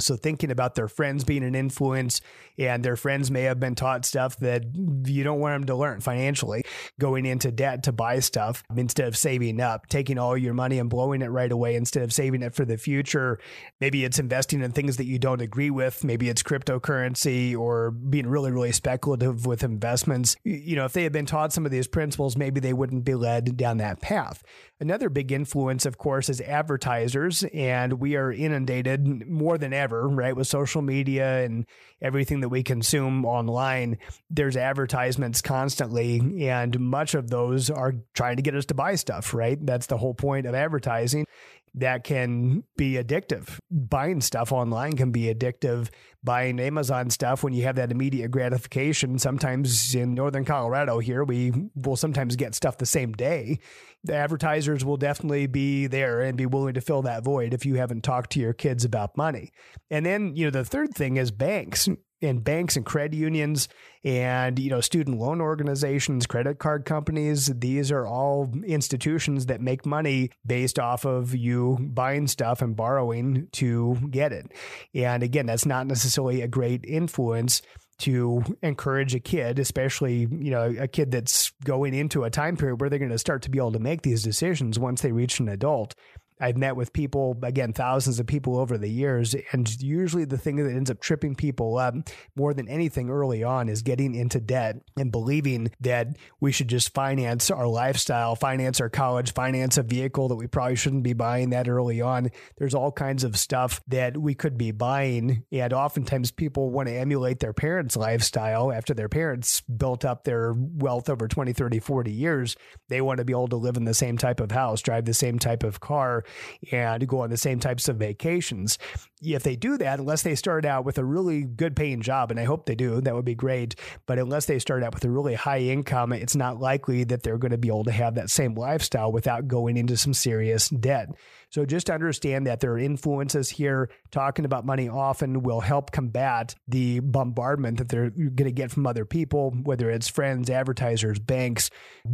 So 0.00 0.16
thinking 0.16 0.50
about 0.50 0.74
their 0.74 0.88
friends 0.88 1.24
being 1.24 1.44
an 1.44 1.54
influence 1.54 2.20
and 2.58 2.84
their 2.84 2.96
friends 2.96 3.30
may 3.30 3.42
have 3.42 3.58
been 3.60 3.74
taught 3.74 4.04
stuff 4.04 4.36
that 4.38 4.64
you 5.04 5.24
don't 5.24 5.40
want 5.40 5.54
them 5.54 5.66
to 5.66 5.74
learn 5.74 6.00
financially, 6.00 6.62
going 6.98 7.26
into 7.26 7.50
debt 7.50 7.84
to 7.84 7.92
buy 7.92 8.20
stuff 8.20 8.62
instead 8.76 9.08
of 9.08 9.16
saving 9.16 9.60
up, 9.60 9.86
taking 9.86 10.18
all 10.18 10.36
your 10.36 10.54
money 10.54 10.78
and 10.78 10.90
blowing 10.90 11.22
it 11.22 11.28
right 11.28 11.50
away 11.50 11.74
instead 11.74 12.02
of 12.02 12.12
saving 12.12 12.42
it 12.42 12.54
for 12.54 12.64
the 12.64 12.76
future. 12.76 13.38
Maybe 13.80 14.04
it's 14.04 14.18
investing 14.18 14.62
in 14.62 14.72
things 14.72 14.96
that 14.98 15.06
you 15.06 15.18
don't 15.18 15.40
agree 15.40 15.70
with. 15.70 16.04
Maybe 16.04 16.28
it's 16.28 16.42
cryptocurrency 16.42 17.56
or 17.56 17.90
being 17.90 18.26
really, 18.26 18.50
really 18.50 18.72
speculative 18.72 19.46
with 19.46 19.62
investments. 19.62 20.36
You 20.44 20.76
know, 20.76 20.84
if 20.84 20.92
they 20.92 21.02
had 21.02 21.12
been 21.12 21.26
taught 21.26 21.52
some 21.52 21.64
of 21.64 21.72
these 21.72 21.88
principles, 21.88 22.36
maybe 22.36 22.60
they 22.60 22.72
wouldn't 22.72 23.04
be 23.04 23.14
led 23.14 23.56
down 23.56 23.78
that 23.78 24.00
path. 24.00 24.42
Another 24.82 25.10
big 25.10 25.30
influence, 25.30 25.84
of 25.84 25.98
course, 25.98 26.30
is 26.30 26.40
advertisers, 26.40 27.44
and 27.52 28.00
we 28.00 28.16
are 28.16 28.32
inundated 28.32 29.28
more 29.28 29.58
than 29.58 29.74
ever, 29.74 30.08
right, 30.08 30.34
with 30.34 30.46
social 30.46 30.80
media 30.80 31.44
and 31.44 31.66
everything 32.00 32.40
that 32.40 32.48
we 32.48 32.62
consume 32.62 33.26
online. 33.26 33.98
There's 34.30 34.56
advertisements 34.56 35.42
constantly, 35.42 36.48
and 36.48 36.80
much 36.80 37.14
of 37.14 37.28
those 37.28 37.68
are 37.68 37.96
trying 38.14 38.36
to 38.36 38.42
get 38.42 38.54
us 38.54 38.64
to 38.66 38.74
buy 38.74 38.94
stuff, 38.94 39.34
right? 39.34 39.58
That's 39.60 39.86
the 39.86 39.98
whole 39.98 40.14
point 40.14 40.46
of 40.46 40.54
advertising 40.54 41.26
that 41.74 42.04
can 42.04 42.64
be 42.76 42.94
addictive. 42.94 43.58
Buying 43.70 44.20
stuff 44.20 44.52
online 44.52 44.96
can 44.96 45.12
be 45.12 45.32
addictive. 45.32 45.88
Buying 46.22 46.58
Amazon 46.60 47.10
stuff 47.10 47.42
when 47.42 47.52
you 47.52 47.62
have 47.64 47.76
that 47.76 47.90
immediate 47.90 48.30
gratification. 48.30 49.18
Sometimes 49.18 49.94
in 49.94 50.14
Northern 50.14 50.44
Colorado 50.44 50.98
here, 50.98 51.24
we 51.24 51.52
will 51.74 51.96
sometimes 51.96 52.36
get 52.36 52.54
stuff 52.54 52.78
the 52.78 52.86
same 52.86 53.12
day. 53.12 53.60
The 54.04 54.14
advertisers 54.14 54.84
will 54.84 54.96
definitely 54.96 55.46
be 55.46 55.86
there 55.86 56.20
and 56.20 56.36
be 56.36 56.46
willing 56.46 56.74
to 56.74 56.80
fill 56.80 57.02
that 57.02 57.24
void 57.24 57.54
if 57.54 57.64
you 57.64 57.76
haven't 57.76 58.02
talked 58.02 58.30
to 58.32 58.40
your 58.40 58.52
kids 58.52 58.84
about 58.84 59.16
money. 59.16 59.50
And 59.90 60.04
then, 60.04 60.34
you 60.36 60.46
know, 60.46 60.50
the 60.50 60.64
third 60.64 60.94
thing 60.94 61.16
is 61.16 61.30
banks 61.30 61.88
and 62.22 62.44
banks 62.44 62.76
and 62.76 62.84
credit 62.84 63.16
unions 63.16 63.68
and 64.04 64.58
you 64.58 64.70
know 64.70 64.80
student 64.80 65.18
loan 65.18 65.40
organizations 65.40 66.26
credit 66.26 66.58
card 66.58 66.84
companies 66.84 67.46
these 67.58 67.90
are 67.90 68.06
all 68.06 68.52
institutions 68.66 69.46
that 69.46 69.60
make 69.60 69.84
money 69.84 70.30
based 70.46 70.78
off 70.78 71.04
of 71.04 71.34
you 71.34 71.78
buying 71.80 72.26
stuff 72.26 72.62
and 72.62 72.76
borrowing 72.76 73.48
to 73.52 73.96
get 74.10 74.32
it 74.32 74.50
and 74.94 75.22
again 75.22 75.46
that's 75.46 75.66
not 75.66 75.86
necessarily 75.86 76.40
a 76.42 76.48
great 76.48 76.84
influence 76.84 77.62
to 78.00 78.42
encourage 78.62 79.14
a 79.14 79.20
kid, 79.20 79.58
especially 79.58 80.20
you 80.20 80.50
know 80.50 80.74
a 80.78 80.88
kid 80.88 81.10
that's 81.10 81.52
going 81.64 81.94
into 81.94 82.24
a 82.24 82.30
time 82.30 82.56
period 82.56 82.80
where 82.80 82.90
they're 82.90 82.98
going 82.98 83.10
to 83.10 83.18
start 83.18 83.42
to 83.42 83.50
be 83.50 83.58
able 83.58 83.72
to 83.72 83.78
make 83.78 84.02
these 84.02 84.22
decisions 84.22 84.78
once 84.78 85.02
they 85.02 85.12
reach 85.12 85.38
an 85.38 85.48
adult. 85.48 85.94
I've 86.40 86.56
met 86.56 86.74
with 86.74 86.92
people, 86.92 87.38
again, 87.42 87.72
thousands 87.72 88.18
of 88.18 88.26
people 88.26 88.58
over 88.58 88.78
the 88.78 88.88
years. 88.88 89.34
And 89.52 89.80
usually 89.80 90.24
the 90.24 90.38
thing 90.38 90.56
that 90.56 90.70
ends 90.70 90.90
up 90.90 91.00
tripping 91.00 91.34
people 91.34 91.76
up 91.76 91.94
more 92.34 92.54
than 92.54 92.68
anything 92.68 93.10
early 93.10 93.44
on 93.44 93.68
is 93.68 93.82
getting 93.82 94.14
into 94.14 94.40
debt 94.40 94.76
and 94.96 95.12
believing 95.12 95.70
that 95.80 96.16
we 96.40 96.50
should 96.52 96.68
just 96.68 96.94
finance 96.94 97.50
our 97.50 97.66
lifestyle, 97.66 98.34
finance 98.36 98.80
our 98.80 98.88
college, 98.88 99.34
finance 99.34 99.76
a 99.76 99.82
vehicle 99.82 100.28
that 100.28 100.36
we 100.36 100.46
probably 100.46 100.76
shouldn't 100.76 101.02
be 101.02 101.12
buying 101.12 101.50
that 101.50 101.68
early 101.68 102.00
on. 102.00 102.30
There's 102.56 102.74
all 102.74 102.92
kinds 102.92 103.22
of 103.22 103.36
stuff 103.36 103.80
that 103.88 104.16
we 104.16 104.34
could 104.34 104.56
be 104.56 104.70
buying. 104.70 105.44
And 105.52 105.72
oftentimes 105.72 106.30
people 106.30 106.70
want 106.70 106.88
to 106.88 106.94
emulate 106.94 107.40
their 107.40 107.52
parents' 107.52 107.96
lifestyle 107.96 108.72
after 108.72 108.94
their 108.94 109.08
parents 109.08 109.60
built 109.62 110.04
up 110.04 110.24
their 110.24 110.54
wealth 110.56 111.10
over 111.10 111.28
20, 111.28 111.52
30, 111.52 111.80
40 111.80 112.10
years. 112.10 112.56
They 112.88 113.00
want 113.00 113.18
to 113.18 113.24
be 113.24 113.32
able 113.32 113.48
to 113.48 113.56
live 113.56 113.76
in 113.76 113.84
the 113.84 113.94
same 113.94 114.16
type 114.16 114.40
of 114.40 114.52
house, 114.52 114.80
drive 114.80 115.04
the 115.04 115.14
same 115.14 115.38
type 115.38 115.62
of 115.62 115.80
car 115.80 116.24
and 116.72 117.06
go 117.08 117.20
on 117.20 117.30
the 117.30 117.36
same 117.36 117.60
types 117.60 117.88
of 117.88 117.96
vacations. 117.96 118.78
If 119.22 119.42
they 119.42 119.56
do 119.56 119.76
that, 119.78 119.98
unless 119.98 120.22
they 120.22 120.34
start 120.34 120.64
out 120.64 120.84
with 120.84 120.98
a 120.98 121.04
really 121.04 121.42
good 121.42 121.76
paying 121.76 122.00
job, 122.00 122.30
and 122.30 122.40
I 122.40 122.44
hope 122.44 122.66
they 122.66 122.74
do, 122.74 123.00
that 123.00 123.14
would 123.14 123.24
be 123.24 123.34
great. 123.34 123.74
But 124.06 124.18
unless 124.18 124.46
they 124.46 124.58
start 124.58 124.82
out 124.82 124.94
with 124.94 125.04
a 125.04 125.10
really 125.10 125.34
high 125.34 125.60
income, 125.60 126.12
it's 126.12 126.36
not 126.36 126.58
likely 126.58 127.04
that 127.04 127.22
they're 127.22 127.38
going 127.38 127.50
to 127.50 127.58
be 127.58 127.68
able 127.68 127.84
to 127.84 127.92
have 127.92 128.14
that 128.14 128.30
same 128.30 128.54
lifestyle 128.54 129.12
without 129.12 129.48
going 129.48 129.76
into 129.76 129.96
some 129.96 130.14
serious 130.14 130.68
debt. 130.68 131.08
So 131.50 131.64
just 131.64 131.90
understand 131.90 132.46
that 132.46 132.60
there 132.60 132.72
are 132.72 132.78
influences 132.78 133.50
here. 133.50 133.90
Talking 134.10 134.44
about 134.44 134.64
money 134.64 134.88
often 134.88 135.42
will 135.42 135.60
help 135.60 135.90
combat 135.90 136.54
the 136.68 137.00
bombardment 137.00 137.78
that 137.78 137.88
they're 137.88 138.10
going 138.10 138.44
to 138.44 138.52
get 138.52 138.70
from 138.70 138.86
other 138.86 139.04
people, 139.04 139.50
whether 139.50 139.90
it's 139.90 140.08
friends, 140.08 140.48
advertisers, 140.48 141.18
banks, 141.18 141.70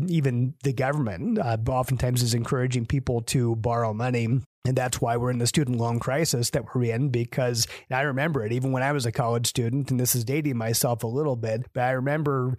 even 0.09 0.55
the 0.63 0.73
government. 0.73 1.39
Uh, 1.39 1.57
oftentimes 1.69 2.23
is 2.23 2.35
encouraging 2.35 2.87
people 2.87 3.21
to 3.23 3.57
borrow 3.57 3.93
money 3.93 4.41
and 4.67 4.77
that's 4.77 5.01
why 5.01 5.17
we're 5.17 5.31
in 5.31 5.39
the 5.39 5.47
student 5.47 5.79
loan 5.79 6.01
crisis 6.01 6.51
that 6.51 6.75
we're 6.75 6.93
in 6.93 7.11
because 7.11 7.69
I 7.89 8.03
remember 8.03 8.45
it 8.45 8.53
even 8.53 8.73
when 8.73 8.83
I 8.83 8.91
was 8.91 9.07
a 9.07 9.13
college 9.13 9.47
student, 9.47 9.93
and 9.93 10.01
this 10.01 10.17
is 10.17 10.25
dating 10.25 10.57
myself 10.57 11.05
a 11.05 11.07
little 11.07 11.37
bit, 11.37 11.67
but 11.73 11.85
I 11.85 11.93
remember 11.93 12.59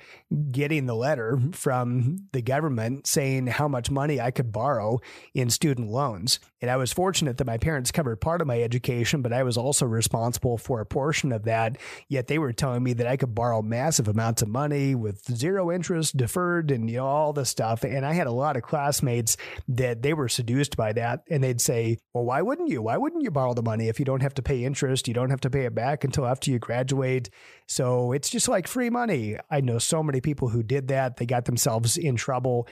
getting 0.49 0.85
the 0.85 0.95
letter 0.95 1.37
from 1.51 2.29
the 2.31 2.41
government 2.41 3.07
saying 3.07 3.47
how 3.47 3.67
much 3.67 3.91
money 3.91 4.21
I 4.21 4.31
could 4.31 4.53
borrow 4.53 4.99
in 5.33 5.49
student 5.49 5.89
loans. 5.89 6.39
And 6.61 6.71
I 6.71 6.77
was 6.77 6.93
fortunate 6.93 7.37
that 7.37 7.45
my 7.45 7.57
parents 7.57 7.91
covered 7.91 8.21
part 8.21 8.41
of 8.41 8.47
my 8.47 8.61
education, 8.61 9.21
but 9.21 9.33
I 9.33 9.43
was 9.43 9.57
also 9.57 9.85
responsible 9.85 10.57
for 10.57 10.79
a 10.79 10.85
portion 10.85 11.31
of 11.31 11.43
that. 11.43 11.77
Yet 12.07 12.27
they 12.27 12.39
were 12.39 12.53
telling 12.53 12.83
me 12.83 12.93
that 12.93 13.05
I 13.05 13.17
could 13.17 13.35
borrow 13.35 13.61
massive 13.61 14.07
amounts 14.07 14.41
of 14.41 14.47
money 14.47 14.95
with 14.95 15.23
zero 15.35 15.71
interest, 15.71 16.17
deferred, 16.17 16.71
and 16.71 16.89
you 16.89 16.97
know, 16.97 17.05
all 17.05 17.33
this 17.33 17.49
stuff. 17.49 17.83
And 17.83 18.05
I 18.05 18.13
had 18.13 18.27
a 18.27 18.31
lot 18.31 18.55
of 18.55 18.63
classmates 18.63 19.37
that 19.67 20.01
they 20.01 20.13
were 20.13 20.29
seduced 20.29 20.77
by 20.77 20.93
that. 20.93 21.23
And 21.29 21.43
they'd 21.43 21.61
say, 21.61 21.96
well, 22.13 22.25
why 22.25 22.41
wouldn't 22.41 22.69
you? 22.69 22.81
Why 22.81 22.97
wouldn't 22.97 23.23
you 23.23 23.31
borrow 23.31 23.53
the 23.53 23.61
money 23.61 23.87
if 23.87 23.99
you 23.99 24.05
don't 24.05 24.21
have 24.21 24.33
to 24.35 24.41
pay 24.41 24.63
interest? 24.63 25.07
You 25.07 25.13
don't 25.13 25.29
have 25.29 25.41
to 25.41 25.49
pay 25.49 25.65
it 25.65 25.75
back 25.75 26.03
until 26.03 26.25
after 26.25 26.51
you 26.51 26.59
graduate. 26.59 27.29
So 27.67 28.11
it's 28.11 28.29
just 28.29 28.47
like 28.47 28.67
free 28.67 28.89
money. 28.89 29.37
I 29.49 29.61
know 29.61 29.79
so 29.79 30.03
many 30.03 30.21
people 30.21 30.49
who 30.49 30.63
did 30.63 30.87
that. 30.89 31.17
They 31.17 31.25
got 31.25 31.45
themselves 31.45 31.97
in 31.97 32.15
trouble 32.15 32.67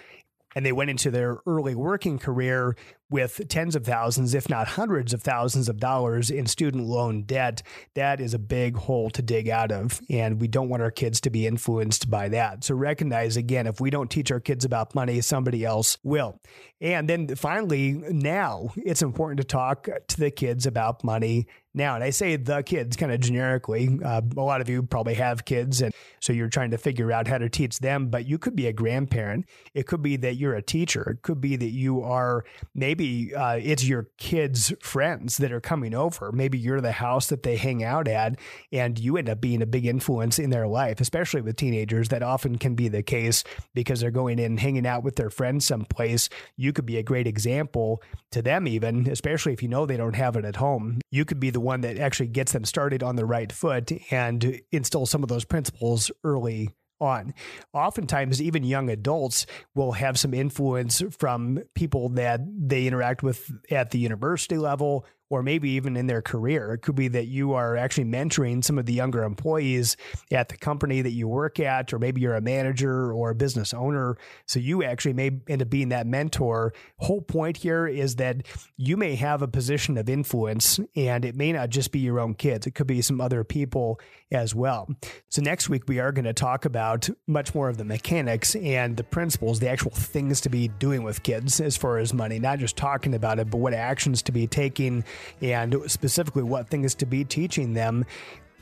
and 0.56 0.66
they 0.66 0.72
went 0.72 0.90
into 0.90 1.12
their 1.12 1.40
early 1.46 1.76
working 1.76 2.18
career 2.18 2.76
with 3.10 3.42
tens 3.50 3.76
of 3.76 3.86
thousands, 3.86 4.34
if 4.34 4.50
not 4.50 4.68
hundreds 4.68 5.14
of 5.14 5.22
thousands 5.22 5.70
of 5.70 5.78
dollars 5.78 6.30
in 6.30 6.46
student 6.46 6.86
loan 6.86 7.24
debt, 7.24 7.62
that 7.94 8.20
is 8.20 8.34
a 8.34 8.40
big 8.40 8.76
hole 8.76 9.10
to 9.12 9.22
dig 9.22 9.48
out 9.48 9.72
of. 9.72 10.02
And 10.10 10.42
we 10.42 10.48
don't 10.48 10.70
want 10.70 10.82
our 10.82 10.92
kids 10.92 11.22
to 11.22 11.30
be 11.30 11.46
influenced 11.46 12.10
by 12.10 12.30
that. 12.30 12.64
So 12.64 12.76
recognize 12.76 13.38
again, 13.38 13.68
if 13.68 13.80
we 13.80 13.90
don't 13.90 14.10
teach 14.10 14.32
our 14.32 14.40
kids 14.40 14.66
about 14.66 14.96
money, 14.96 15.22
somebody 15.22 15.64
else 15.64 15.98
will. 16.04 16.40
And 16.82 17.10
then 17.10 17.36
finally, 17.36 17.94
now 17.94 18.70
it's 18.76 19.02
important 19.02 19.40
to 19.40 19.44
talk 19.46 19.88
to 20.08 20.20
the 20.20 20.32
kids 20.32 20.66
about 20.66 21.04
money 21.04 21.48
now. 21.76 21.96
And 21.96 22.04
I 22.04 22.10
say 22.10 22.36
the 22.36 22.64
kids 22.64 22.96
kind 22.96 23.12
of 23.12 23.20
generically. 23.20 24.00
Uh, 24.04 24.22
a 24.36 24.42
lot 24.42 24.62
of 24.62 24.70
you 24.70 24.82
probably 24.84 25.14
have 25.16 25.46
kids, 25.46 25.82
and 25.82 25.94
so 26.20 26.34
you're 26.34 26.50
trying 26.50 26.72
to 26.72 26.78
figure 26.78 27.12
out 27.12 27.28
how 27.28 27.38
to 27.38 27.50
teach 27.50 27.80
them, 27.80 28.10
but 28.10 28.26
you 28.26 28.38
could 28.38 28.56
be 28.56 28.68
a 28.68 28.74
grandparent. 28.74 29.46
It 29.74 29.88
could 29.88 30.02
be 30.02 30.16
that 30.18 30.36
you're 30.36 30.56
a 30.56 30.62
teacher. 30.62 31.12
It 31.12 31.22
could 31.22 31.42
be 31.42 31.56
that 31.56 31.72
you 31.72 32.02
are 32.02 32.46
maybe 32.74 33.05
maybe 33.06 33.36
uh, 33.36 33.60
it's 33.62 33.84
your 33.84 34.10
kids' 34.18 34.74
friends 34.82 35.38
that 35.38 35.52
are 35.52 35.62
coming 35.62 35.94
over. 35.94 36.32
Maybe 36.32 36.58
you're 36.58 36.82
the 36.82 36.92
house 36.92 37.28
that 37.28 37.44
they 37.44 37.58
hang 37.58 37.84
out 37.84 38.08
at, 38.08 38.38
and 38.72 38.98
you 38.98 39.18
end 39.18 39.30
up 39.30 39.42
being 39.42 39.62
a 39.62 39.66
big 39.66 39.86
influence 39.86 40.40
in 40.40 40.50
their 40.50 40.68
life, 40.68 41.00
especially 41.00 41.42
with 41.42 41.56
teenagers. 41.56 42.10
That 42.10 42.24
often 42.24 42.58
can 42.58 42.76
be 42.76 42.88
the 42.88 43.04
case 43.04 43.44
because 43.74 44.00
they're 44.00 44.12
going 44.12 44.40
in 44.40 44.58
hanging 44.58 44.88
out 44.88 45.04
with 45.04 45.16
their 45.16 45.30
friends 45.30 45.66
someplace. 45.66 46.30
You 46.58 46.74
could 46.74 46.86
be 46.86 46.98
a 46.98 47.04
great 47.04 47.28
example 47.28 48.02
to 48.32 48.42
them, 48.42 48.68
even, 48.68 49.10
especially 49.10 49.54
if 49.54 49.62
you 49.62 49.70
know 49.70 49.86
they 49.86 49.98
don't 49.98 50.16
have 50.16 50.36
it 50.36 50.46
at 50.46 50.58
home. 50.58 51.00
You 51.12 51.26
could 51.26 51.40
be 51.40 51.50
the 51.50 51.60
one 51.60 51.82
that 51.82 51.98
actually 51.98 52.28
gets 52.28 52.52
them 52.52 52.66
started 52.66 53.04
on 53.04 53.16
the 53.16 53.26
right 53.26 53.52
foot 53.52 53.92
and 54.12 54.62
instill 54.72 55.06
some 55.06 55.24
of 55.24 55.30
those 55.30 55.46
principles 55.46 56.12
early 56.24 56.70
on. 57.00 57.34
Oftentimes, 57.74 58.42
even 58.42 58.64
young 58.64 58.90
adults 58.90 59.46
will 59.74 59.94
have 59.94 60.18
some 60.18 60.34
influence 60.34 61.02
from 61.18 61.60
people 61.74 62.10
that 62.10 62.42
they 62.46 62.88
interact 62.88 63.24
with 63.24 63.52
at 63.70 63.92
the 63.92 64.00
university 64.00 64.58
level 64.58 65.06
or 65.30 65.42
maybe 65.42 65.72
even 65.72 65.98
in 65.98 66.08
their 66.08 66.22
career. 66.22 66.74
It 66.74 66.82
could 66.82 66.96
be 66.96 67.08
that 67.10 67.26
you 67.26 67.54
are 67.54 67.76
actually 67.76 68.06
mentoring 68.06 68.64
some 68.64 68.78
of 68.78 68.86
the 68.86 68.94
younger 68.94 69.24
employees 69.24 69.98
at 70.32 70.50
the 70.50 70.58
company 70.58 71.02
that 71.02 71.12
you 71.12 71.28
work 71.28 71.60
at, 71.60 71.94
or 71.94 72.00
maybe 72.00 72.22
you're 72.22 72.36
a 72.36 72.42
manager 72.42 73.12
or 73.12 73.32
a 73.32 73.36
business 73.36 73.74
owner. 73.74 74.18
So 74.48 74.60
you 74.60 74.84
actually 74.84 75.14
may 75.14 75.32
end 75.48 75.62
up 75.62 75.70
being 75.70 75.90
that 75.90 76.08
mentor. 76.08 76.74
Whole 76.98 77.22
point 77.22 77.58
here 77.58 77.88
is 77.88 78.18
that 78.18 78.46
you 78.78 78.98
may 78.98 79.16
have 79.16 79.42
a 79.42 79.48
position 79.48 79.98
of 79.98 80.10
influence, 80.10 80.80
and 80.96 81.26
it 81.26 81.36
may 81.36 81.52
not 81.52 81.70
just 81.70 81.92
be 81.92 82.00
your 82.00 82.20
own 82.20 82.36
kids, 82.36 82.68
it 82.68 82.76
could 82.76 82.88
be 82.88 83.02
some 83.02 83.20
other 83.20 83.44
people 83.44 84.00
as 84.32 84.54
well. 84.54 84.90
So 85.30 85.42
next 85.42 85.70
week, 85.70 85.84
we 85.88 86.00
are 86.00 86.12
going 86.12 86.26
to 86.26 86.34
talk 86.34 86.66
about 86.66 87.10
much 87.28 87.56
more 87.56 87.70
of 87.70 87.78
the 87.78 87.86
mechanics 87.86 88.56
and 88.56 88.98
the 88.98 89.04
principles, 89.04 89.60
the 89.60 89.70
actual 89.70 89.92
things 89.92 90.42
to 90.42 90.50
be 90.50 90.68
doing 90.68 91.04
with 91.04 91.24
kids 91.24 91.60
as 91.60 91.78
far 91.78 91.98
as 92.00 92.14
money, 92.14 92.40
not 92.40 92.60
just 92.60 92.76
talking 92.76 93.14
about 93.14 93.40
it, 93.40 93.50
but 93.50 93.58
what 93.58 93.74
actions 93.74 94.22
to 94.24 94.32
be 94.32 94.48
taking 94.48 95.04
and 95.42 95.76
specifically 95.88 96.44
what 96.44 96.70
things 96.70 96.96
to 96.96 97.06
be 97.06 97.24
teaching 97.24 97.74
them 97.74 98.06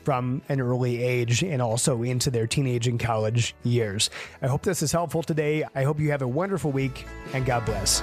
from 0.04 0.42
an 0.48 0.60
early 0.60 1.02
age 1.02 1.42
and 1.42 1.62
also 1.62 2.02
into 2.02 2.30
their 2.30 2.46
teenage 2.46 2.86
and 2.86 3.00
college 3.00 3.54
years. 3.62 4.10
I 4.42 4.48
hope 4.48 4.62
this 4.62 4.82
is 4.82 4.92
helpful 4.92 5.22
today. 5.22 5.64
I 5.74 5.82
hope 5.82 5.98
you 5.98 6.10
have 6.10 6.22
a 6.22 6.28
wonderful 6.28 6.70
week 6.70 7.06
and 7.32 7.44
God 7.46 7.64
bless. 7.64 8.02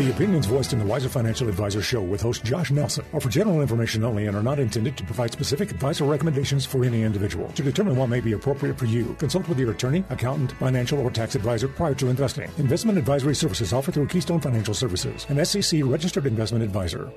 The 0.00 0.10
opinions 0.10 0.46
voiced 0.46 0.72
in 0.72 0.78
the 0.78 0.84
Wiser 0.86 1.10
Financial 1.10 1.46
Advisor 1.46 1.82
Show 1.82 2.00
with 2.00 2.22
host 2.22 2.42
Josh 2.42 2.70
Nelson 2.70 3.04
are 3.12 3.20
for 3.20 3.28
general 3.28 3.60
information 3.60 4.02
only 4.02 4.28
and 4.28 4.34
are 4.34 4.42
not 4.42 4.58
intended 4.58 4.96
to 4.96 5.04
provide 5.04 5.30
specific 5.30 5.70
advice 5.70 6.00
or 6.00 6.10
recommendations 6.10 6.64
for 6.64 6.86
any 6.86 7.02
individual. 7.02 7.48
To 7.48 7.62
determine 7.62 7.96
what 7.96 8.08
may 8.08 8.20
be 8.20 8.32
appropriate 8.32 8.78
for 8.78 8.86
you, 8.86 9.14
consult 9.18 9.46
with 9.46 9.58
your 9.58 9.72
attorney, 9.72 10.02
accountant, 10.08 10.52
financial, 10.52 11.00
or 11.00 11.10
tax 11.10 11.34
advisor 11.34 11.68
prior 11.68 11.94
to 11.96 12.08
investing. 12.08 12.50
Investment 12.56 12.96
advisory 12.96 13.34
services 13.34 13.74
offered 13.74 13.92
through 13.92 14.06
Keystone 14.06 14.40
Financial 14.40 14.72
Services, 14.72 15.26
an 15.28 15.44
SEC 15.44 15.82
registered 15.84 16.24
investment 16.24 16.64
advisor. 16.64 17.12